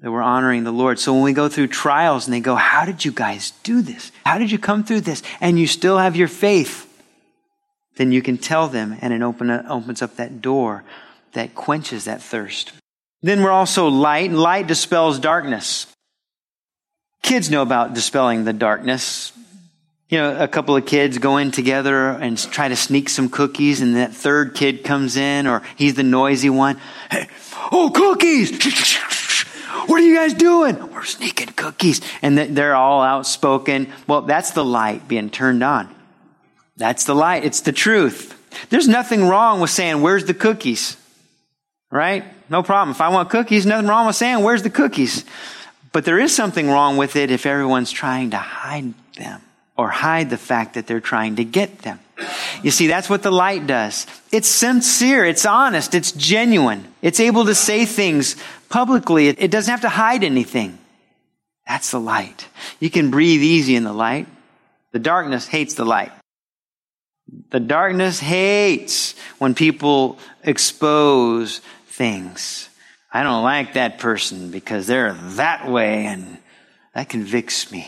that 0.00 0.10
we're 0.10 0.22
honoring 0.22 0.64
the 0.64 0.72
Lord. 0.72 0.98
So 0.98 1.12
when 1.12 1.22
we 1.22 1.32
go 1.32 1.48
through 1.48 1.68
trials 1.68 2.26
and 2.26 2.34
they 2.34 2.40
go, 2.40 2.54
How 2.54 2.84
did 2.84 3.04
you 3.04 3.12
guys 3.12 3.52
do 3.62 3.82
this? 3.82 4.12
How 4.24 4.38
did 4.38 4.50
you 4.50 4.58
come 4.58 4.84
through 4.84 5.02
this? 5.02 5.22
And 5.40 5.58
you 5.58 5.66
still 5.66 5.98
have 5.98 6.16
your 6.16 6.28
faith, 6.28 6.86
then 7.96 8.12
you 8.12 8.22
can 8.22 8.38
tell 8.38 8.68
them, 8.68 8.96
and 9.00 9.12
it 9.12 9.22
open, 9.22 9.50
opens 9.50 10.02
up 10.02 10.16
that 10.16 10.40
door 10.40 10.84
that 11.32 11.54
quenches 11.54 12.04
that 12.04 12.22
thirst. 12.22 12.72
Then 13.22 13.42
we're 13.42 13.50
also 13.50 13.88
light, 13.88 14.30
and 14.30 14.38
light 14.38 14.68
dispels 14.68 15.18
darkness. 15.18 15.86
Kids 17.22 17.50
know 17.50 17.62
about 17.62 17.94
dispelling 17.94 18.44
the 18.44 18.52
darkness. 18.52 19.32
You 20.08 20.18
know, 20.18 20.38
a 20.40 20.48
couple 20.48 20.76
of 20.76 20.86
kids 20.86 21.18
go 21.18 21.36
in 21.36 21.50
together 21.50 22.10
and 22.10 22.38
try 22.38 22.68
to 22.68 22.76
sneak 22.76 23.08
some 23.08 23.28
cookies, 23.28 23.80
and 23.80 23.96
that 23.96 24.14
third 24.14 24.54
kid 24.54 24.84
comes 24.84 25.16
in, 25.16 25.48
or 25.48 25.62
he's 25.76 25.94
the 25.94 26.04
noisy 26.04 26.48
one. 26.48 26.80
Hey, 27.10 27.28
oh, 27.72 27.90
cookies! 27.92 28.52
What 29.88 30.02
are 30.02 30.04
you 30.04 30.14
guys 30.16 30.34
doing? 30.34 30.92
We're 30.92 31.04
sneaking 31.04 31.54
cookies. 31.56 32.02
And 32.20 32.36
they're 32.36 32.76
all 32.76 33.00
outspoken. 33.00 33.90
Well, 34.06 34.20
that's 34.20 34.50
the 34.50 34.64
light 34.64 35.08
being 35.08 35.30
turned 35.30 35.62
on. 35.62 35.88
That's 36.76 37.04
the 37.04 37.14
light. 37.14 37.44
It's 37.44 37.62
the 37.62 37.72
truth. 37.72 38.34
There's 38.68 38.86
nothing 38.86 39.26
wrong 39.26 39.60
with 39.60 39.70
saying, 39.70 40.02
Where's 40.02 40.26
the 40.26 40.34
cookies? 40.34 40.98
Right? 41.90 42.24
No 42.50 42.62
problem. 42.62 42.94
If 42.94 43.00
I 43.00 43.08
want 43.08 43.30
cookies, 43.30 43.64
nothing 43.64 43.88
wrong 43.88 44.06
with 44.06 44.16
saying, 44.16 44.44
Where's 44.44 44.62
the 44.62 44.70
cookies? 44.70 45.24
But 45.92 46.04
there 46.04 46.18
is 46.18 46.36
something 46.36 46.68
wrong 46.68 46.98
with 46.98 47.16
it 47.16 47.30
if 47.30 47.46
everyone's 47.46 47.90
trying 47.90 48.30
to 48.30 48.36
hide 48.36 48.92
them 49.16 49.40
or 49.74 49.88
hide 49.88 50.28
the 50.28 50.36
fact 50.36 50.74
that 50.74 50.86
they're 50.86 51.00
trying 51.00 51.36
to 51.36 51.44
get 51.44 51.78
them. 51.78 51.98
You 52.62 52.70
see, 52.70 52.88
that's 52.88 53.08
what 53.08 53.22
the 53.22 53.30
light 53.30 53.66
does. 53.66 54.06
It's 54.32 54.48
sincere, 54.48 55.24
it's 55.24 55.46
honest, 55.46 55.94
it's 55.94 56.12
genuine. 56.12 56.86
It's 57.02 57.20
able 57.20 57.44
to 57.46 57.54
say 57.54 57.84
things 57.84 58.36
publicly, 58.68 59.28
it 59.28 59.50
doesn't 59.50 59.70
have 59.70 59.82
to 59.82 59.88
hide 59.88 60.24
anything. 60.24 60.78
That's 61.66 61.90
the 61.90 62.00
light. 62.00 62.48
You 62.80 62.90
can 62.90 63.10
breathe 63.10 63.42
easy 63.42 63.76
in 63.76 63.84
the 63.84 63.92
light. 63.92 64.26
The 64.92 64.98
darkness 64.98 65.46
hates 65.46 65.74
the 65.74 65.84
light. 65.84 66.12
The 67.50 67.60
darkness 67.60 68.20
hates 68.20 69.14
when 69.38 69.54
people 69.54 70.18
expose 70.42 71.60
things. 71.86 72.68
I 73.12 73.22
don't 73.22 73.42
like 73.42 73.74
that 73.74 73.98
person 73.98 74.50
because 74.50 74.86
they're 74.86 75.12
that 75.12 75.68
way 75.68 76.06
and 76.06 76.38
that 76.94 77.08
convicts 77.08 77.70
me. 77.70 77.86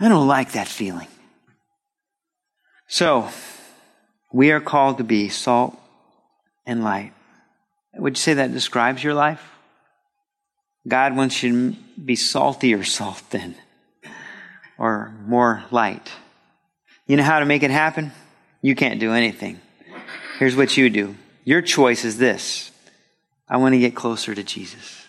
I 0.00 0.08
don't 0.08 0.28
like 0.28 0.52
that 0.52 0.68
feeling. 0.68 1.08
So, 2.88 3.28
we 4.32 4.50
are 4.50 4.60
called 4.60 4.98
to 4.98 5.04
be 5.04 5.28
salt 5.28 5.78
and 6.66 6.82
light. 6.82 7.12
Would 7.94 8.16
you 8.16 8.20
say 8.20 8.34
that 8.34 8.52
describes 8.52 9.04
your 9.04 9.14
life? 9.14 9.42
God 10.86 11.14
wants 11.14 11.42
you 11.42 11.72
to 11.72 11.76
be 12.02 12.16
saltier 12.16 12.82
salt 12.84 13.22
then, 13.30 13.56
or 14.78 15.12
more 15.26 15.64
light. 15.70 16.10
You 17.06 17.16
know 17.16 17.24
how 17.24 17.40
to 17.40 17.46
make 17.46 17.62
it 17.62 17.70
happen? 17.70 18.10
You 18.62 18.74
can't 18.74 19.00
do 19.00 19.12
anything. 19.12 19.60
Here's 20.38 20.56
what 20.56 20.76
you 20.76 20.88
do. 20.88 21.14
Your 21.44 21.60
choice 21.60 22.06
is 22.06 22.16
this. 22.16 22.70
I 23.48 23.58
want 23.58 23.74
to 23.74 23.78
get 23.78 23.94
closer 23.94 24.34
to 24.34 24.42
Jesus. 24.42 25.06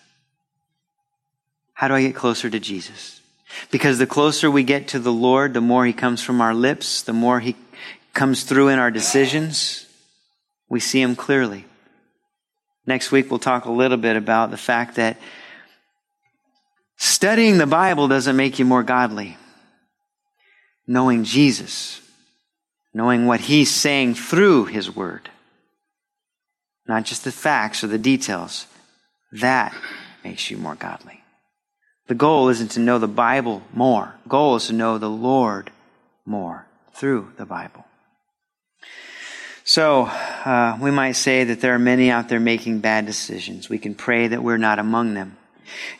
How 1.72 1.88
do 1.88 1.94
I 1.94 2.02
get 2.02 2.14
closer 2.14 2.50
to 2.50 2.60
Jesus? 2.60 3.20
Because 3.70 3.98
the 3.98 4.06
closer 4.06 4.50
we 4.50 4.64
get 4.64 4.88
to 4.88 4.98
the 4.98 5.12
Lord, 5.12 5.54
the 5.54 5.60
more 5.60 5.86
He 5.86 5.92
comes 5.92 6.22
from 6.22 6.40
our 6.40 6.54
lips, 6.54 7.02
the 7.02 7.12
more 7.12 7.40
He 7.40 7.56
comes 8.12 8.44
through 8.44 8.68
in 8.68 8.78
our 8.78 8.90
decisions. 8.90 9.86
We 10.68 10.80
see 10.80 11.00
Him 11.00 11.16
clearly. 11.16 11.64
Next 12.86 13.12
week, 13.12 13.30
we'll 13.30 13.38
talk 13.38 13.64
a 13.64 13.72
little 13.72 13.96
bit 13.96 14.16
about 14.16 14.50
the 14.50 14.56
fact 14.56 14.96
that 14.96 15.16
studying 16.96 17.58
the 17.58 17.66
Bible 17.66 18.08
doesn't 18.08 18.36
make 18.36 18.58
you 18.58 18.64
more 18.64 18.82
godly. 18.82 19.36
Knowing 20.86 21.24
Jesus, 21.24 22.00
knowing 22.92 23.26
what 23.26 23.40
He's 23.40 23.70
saying 23.70 24.14
through 24.14 24.64
His 24.66 24.94
Word, 24.94 25.30
not 26.88 27.04
just 27.04 27.24
the 27.24 27.32
facts 27.32 27.84
or 27.84 27.86
the 27.86 27.98
details, 27.98 28.66
that 29.32 29.74
makes 30.24 30.50
you 30.50 30.56
more 30.56 30.74
godly. 30.74 31.22
The 32.08 32.16
goal 32.16 32.48
isn't 32.48 32.72
to 32.72 32.80
know 32.80 32.98
the 32.98 33.06
Bible 33.06 33.62
more. 33.72 34.16
The 34.24 34.30
goal 34.30 34.56
is 34.56 34.66
to 34.66 34.72
know 34.72 34.98
the 34.98 35.08
Lord 35.08 35.70
more 36.26 36.66
through 36.92 37.32
the 37.36 37.46
Bible. 37.46 37.84
So, 39.64 40.04
uh, 40.04 40.78
we 40.80 40.90
might 40.90 41.12
say 41.12 41.44
that 41.44 41.60
there 41.60 41.74
are 41.74 41.78
many 41.78 42.10
out 42.10 42.28
there 42.28 42.40
making 42.40 42.80
bad 42.80 43.06
decisions. 43.06 43.68
We 43.68 43.78
can 43.78 43.94
pray 43.94 44.28
that 44.28 44.42
we're 44.42 44.56
not 44.56 44.78
among 44.78 45.14
them. 45.14 45.36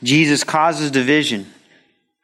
Jesus 0.02 0.44
causes 0.44 0.90
division, 0.90 1.46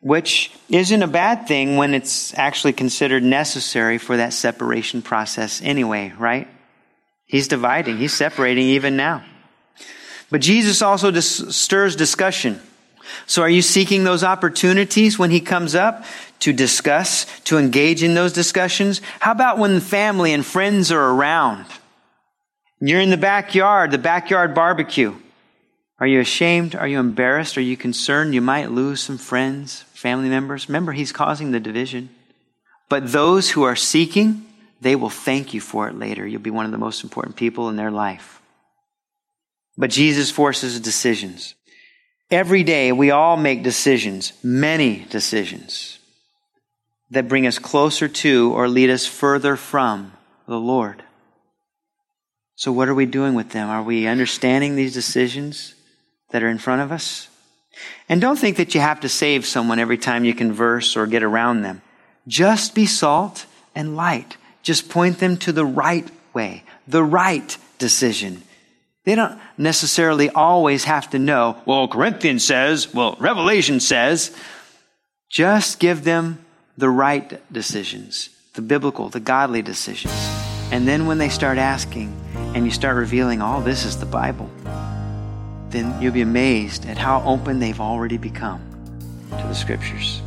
which 0.00 0.50
isn't 0.68 1.02
a 1.02 1.06
bad 1.06 1.46
thing 1.46 1.76
when 1.76 1.94
it's 1.94 2.36
actually 2.36 2.72
considered 2.72 3.22
necessary 3.22 3.98
for 3.98 4.16
that 4.16 4.32
separation 4.32 5.02
process 5.02 5.60
anyway, 5.62 6.12
right? 6.18 6.48
He's 7.26 7.48
dividing, 7.48 7.98
he's 7.98 8.14
separating 8.14 8.68
even 8.68 8.96
now. 8.96 9.24
But 10.30 10.40
Jesus 10.40 10.82
also 10.82 11.10
dis- 11.10 11.54
stirs 11.56 11.96
discussion. 11.96 12.60
So 13.26 13.42
are 13.42 13.48
you 13.48 13.62
seeking 13.62 14.04
those 14.04 14.24
opportunities 14.24 15.18
when 15.18 15.30
he 15.30 15.40
comes 15.40 15.74
up 15.74 16.04
to 16.40 16.52
discuss, 16.52 17.26
to 17.44 17.58
engage 17.58 18.02
in 18.02 18.14
those 18.14 18.32
discussions? 18.32 19.00
How 19.20 19.32
about 19.32 19.58
when 19.58 19.80
family 19.80 20.32
and 20.32 20.44
friends 20.44 20.92
are 20.92 21.10
around? 21.10 21.66
You're 22.80 23.00
in 23.00 23.10
the 23.10 23.16
backyard, 23.16 23.90
the 23.90 23.98
backyard 23.98 24.54
barbecue. 24.54 25.14
Are 25.98 26.06
you 26.06 26.20
ashamed? 26.20 26.74
Are 26.74 26.86
you 26.86 26.98
embarrassed? 27.00 27.56
Are 27.56 27.62
you 27.62 27.76
concerned 27.76 28.34
you 28.34 28.42
might 28.42 28.70
lose 28.70 29.00
some 29.00 29.16
friends, 29.16 29.82
family 29.94 30.28
members? 30.28 30.68
Remember, 30.68 30.92
he's 30.92 31.12
causing 31.12 31.52
the 31.52 31.60
division. 31.60 32.10
But 32.88 33.12
those 33.12 33.50
who 33.50 33.62
are 33.62 33.76
seeking, 33.76 34.44
they 34.80 34.94
will 34.94 35.10
thank 35.10 35.54
you 35.54 35.60
for 35.60 35.88
it 35.88 35.98
later. 35.98 36.26
You'll 36.26 36.42
be 36.42 36.50
one 36.50 36.66
of 36.66 36.72
the 36.72 36.78
most 36.78 37.02
important 37.02 37.36
people 37.36 37.70
in 37.70 37.76
their 37.76 37.90
life. 37.90 38.42
But 39.78 39.90
Jesus 39.90 40.30
forces 40.30 40.78
decisions. 40.80 41.54
Every 42.30 42.62
day 42.62 42.92
we 42.92 43.10
all 43.10 43.36
make 43.36 43.62
decisions, 43.62 44.32
many 44.42 45.06
decisions, 45.10 45.95
that 47.10 47.28
bring 47.28 47.46
us 47.46 47.58
closer 47.58 48.08
to 48.08 48.52
or 48.54 48.68
lead 48.68 48.90
us 48.90 49.06
further 49.06 49.56
from 49.56 50.12
the 50.46 50.58
Lord. 50.58 51.02
So, 52.56 52.72
what 52.72 52.88
are 52.88 52.94
we 52.94 53.06
doing 53.06 53.34
with 53.34 53.50
them? 53.50 53.68
Are 53.68 53.82
we 53.82 54.06
understanding 54.06 54.76
these 54.76 54.94
decisions 54.94 55.74
that 56.30 56.42
are 56.42 56.48
in 56.48 56.58
front 56.58 56.82
of 56.82 56.90
us? 56.90 57.28
And 58.08 58.20
don't 58.20 58.38
think 58.38 58.56
that 58.56 58.74
you 58.74 58.80
have 58.80 59.00
to 59.00 59.08
save 59.08 59.44
someone 59.44 59.78
every 59.78 59.98
time 59.98 60.24
you 60.24 60.34
converse 60.34 60.96
or 60.96 61.06
get 61.06 61.22
around 61.22 61.62
them. 61.62 61.82
Just 62.26 62.74
be 62.74 62.86
salt 62.86 63.46
and 63.74 63.96
light. 63.96 64.36
Just 64.62 64.88
point 64.88 65.18
them 65.18 65.36
to 65.38 65.52
the 65.52 65.66
right 65.66 66.08
way, 66.32 66.64
the 66.88 67.04
right 67.04 67.56
decision, 67.78 68.42
they 69.06 69.14
don't 69.14 69.38
necessarily 69.56 70.28
always 70.30 70.84
have 70.84 71.08
to 71.10 71.18
know, 71.20 71.56
well, 71.64 71.86
Corinthians 71.86 72.44
says, 72.44 72.92
well, 72.92 73.16
Revelation 73.20 73.78
says. 73.78 74.36
Just 75.30 75.78
give 75.78 76.02
them 76.02 76.44
the 76.78 76.90
right 76.90 77.40
decisions, 77.52 78.28
the 78.54 78.62
biblical, 78.62 79.08
the 79.08 79.20
godly 79.20 79.62
decisions. 79.62 80.12
And 80.70 80.86
then 80.86 81.06
when 81.06 81.18
they 81.18 81.28
start 81.28 81.58
asking 81.58 82.14
and 82.54 82.64
you 82.64 82.70
start 82.70 82.96
revealing, 82.96 83.40
all 83.40 83.60
oh, 83.60 83.62
this 83.62 83.84
is 83.84 83.98
the 83.98 84.06
Bible, 84.06 84.50
then 85.70 86.00
you'll 86.00 86.12
be 86.12 86.20
amazed 86.20 86.86
at 86.86 86.98
how 86.98 87.22
open 87.22 87.58
they've 87.58 87.80
already 87.80 88.18
become 88.18 88.60
to 89.30 89.36
the 89.36 89.54
scriptures. 89.54 90.20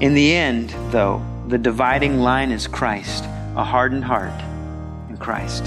In 0.00 0.14
the 0.14 0.32
end, 0.34 0.70
though, 0.90 1.22
the 1.48 1.58
dividing 1.58 2.20
line 2.20 2.50
is 2.50 2.66
Christ, 2.66 3.24
a 3.56 3.64
hardened 3.64 4.04
heart 4.04 4.32
in 5.10 5.16
Christ. 5.18 5.64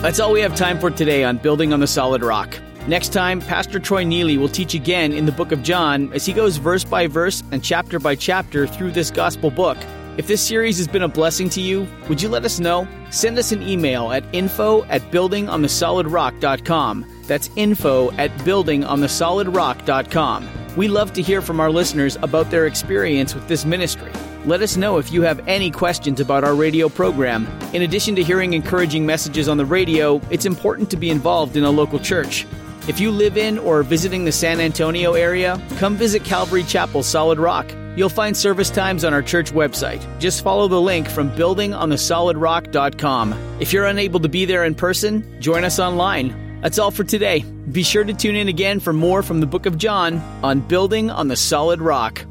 That's 0.00 0.20
all 0.20 0.32
we 0.32 0.40
have 0.40 0.54
time 0.54 0.78
for 0.78 0.90
today 0.90 1.24
on 1.24 1.38
Building 1.38 1.72
on 1.72 1.80
the 1.80 1.86
Solid 1.86 2.22
Rock. 2.22 2.56
Next 2.88 3.12
time, 3.12 3.40
Pastor 3.42 3.78
Troy 3.78 4.02
Neely 4.02 4.38
will 4.38 4.48
teach 4.48 4.72
again 4.72 5.12
in 5.12 5.26
the 5.26 5.32
book 5.32 5.52
of 5.52 5.62
John 5.62 6.10
as 6.14 6.24
he 6.24 6.32
goes 6.32 6.56
verse 6.56 6.84
by 6.84 7.06
verse 7.06 7.42
and 7.52 7.62
chapter 7.62 7.98
by 7.98 8.14
chapter 8.14 8.66
through 8.66 8.92
this 8.92 9.10
gospel 9.10 9.50
book. 9.50 9.76
If 10.16 10.26
this 10.26 10.40
series 10.40 10.78
has 10.78 10.88
been 10.88 11.02
a 11.02 11.08
blessing 11.08 11.50
to 11.50 11.60
you, 11.60 11.86
would 12.08 12.22
you 12.22 12.30
let 12.30 12.46
us 12.46 12.58
know? 12.58 12.88
Send 13.10 13.38
us 13.38 13.52
an 13.52 13.60
email 13.60 14.10
at 14.10 14.24
info 14.34 14.84
at 14.84 15.02
buildingonthesolidrock.com. 15.10 17.04
That's 17.26 17.50
info 17.56 18.10
at 18.12 18.30
buildingonthesolidrock.com. 18.38 20.48
We 20.74 20.88
love 20.88 21.12
to 21.12 21.20
hear 21.20 21.42
from 21.42 21.60
our 21.60 21.70
listeners 21.70 22.16
about 22.22 22.50
their 22.50 22.66
experience 22.66 23.34
with 23.34 23.48
this 23.48 23.66
ministry. 23.66 24.12
Let 24.46 24.62
us 24.62 24.78
know 24.78 24.96
if 24.96 25.12
you 25.12 25.20
have 25.22 25.46
any 25.46 25.70
questions 25.70 26.20
about 26.20 26.42
our 26.42 26.54
radio 26.54 26.88
program. 26.88 27.46
In 27.74 27.82
addition 27.82 28.16
to 28.16 28.22
hearing 28.22 28.54
encouraging 28.54 29.04
messages 29.04 29.46
on 29.46 29.58
the 29.58 29.66
radio, 29.66 30.22
it's 30.30 30.46
important 30.46 30.88
to 30.90 30.96
be 30.96 31.10
involved 31.10 31.54
in 31.54 31.64
a 31.64 31.70
local 31.70 31.98
church. 31.98 32.46
If 32.88 32.98
you 33.00 33.10
live 33.10 33.36
in 33.36 33.58
or 33.58 33.80
are 33.80 33.82
visiting 33.82 34.24
the 34.24 34.32
San 34.32 34.60
Antonio 34.60 35.12
area, 35.12 35.62
come 35.76 35.96
visit 35.96 36.24
Calvary 36.24 36.62
Chapel 36.62 37.02
Solid 37.02 37.38
Rock. 37.38 37.70
You'll 37.96 38.08
find 38.08 38.34
service 38.34 38.70
times 38.70 39.04
on 39.04 39.12
our 39.12 39.20
church 39.20 39.52
website. 39.52 40.02
Just 40.18 40.42
follow 40.42 40.68
the 40.68 40.80
link 40.80 41.06
from 41.06 41.30
buildingonthesolidrock.com. 41.32 43.34
If 43.60 43.74
you're 43.74 43.84
unable 43.84 44.20
to 44.20 44.28
be 44.30 44.46
there 44.46 44.64
in 44.64 44.74
person, 44.74 45.38
join 45.38 45.64
us 45.64 45.78
online. 45.78 46.60
That's 46.62 46.78
all 46.78 46.90
for 46.90 47.04
today. 47.04 47.44
Be 47.70 47.82
sure 47.82 48.04
to 48.04 48.14
tune 48.14 48.36
in 48.36 48.48
again 48.48 48.80
for 48.80 48.94
more 48.94 49.22
from 49.22 49.40
the 49.40 49.46
book 49.46 49.66
of 49.66 49.76
John 49.76 50.16
on 50.42 50.60
Building 50.60 51.10
on 51.10 51.28
the 51.28 51.36
Solid 51.36 51.82
Rock. 51.82 52.24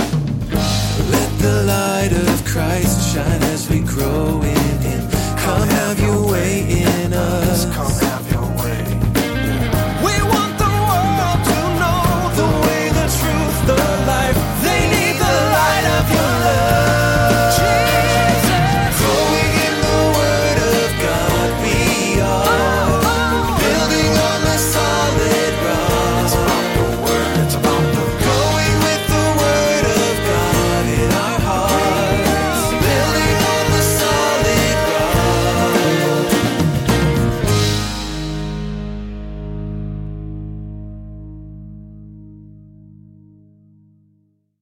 Let 0.00 1.38
the 1.38 1.62
light 1.68 2.10
of 2.12 2.44
Christ 2.44 3.14
shine 3.14 3.42
as 3.44 3.70
we 3.70 3.78
grow 3.78 4.42
in 4.42 4.80
Him. 4.80 5.08
Come 5.38 5.68
have 5.68 6.00
your 6.00 6.32
way 6.32 6.82
in 6.82 7.12
us. 7.12 8.15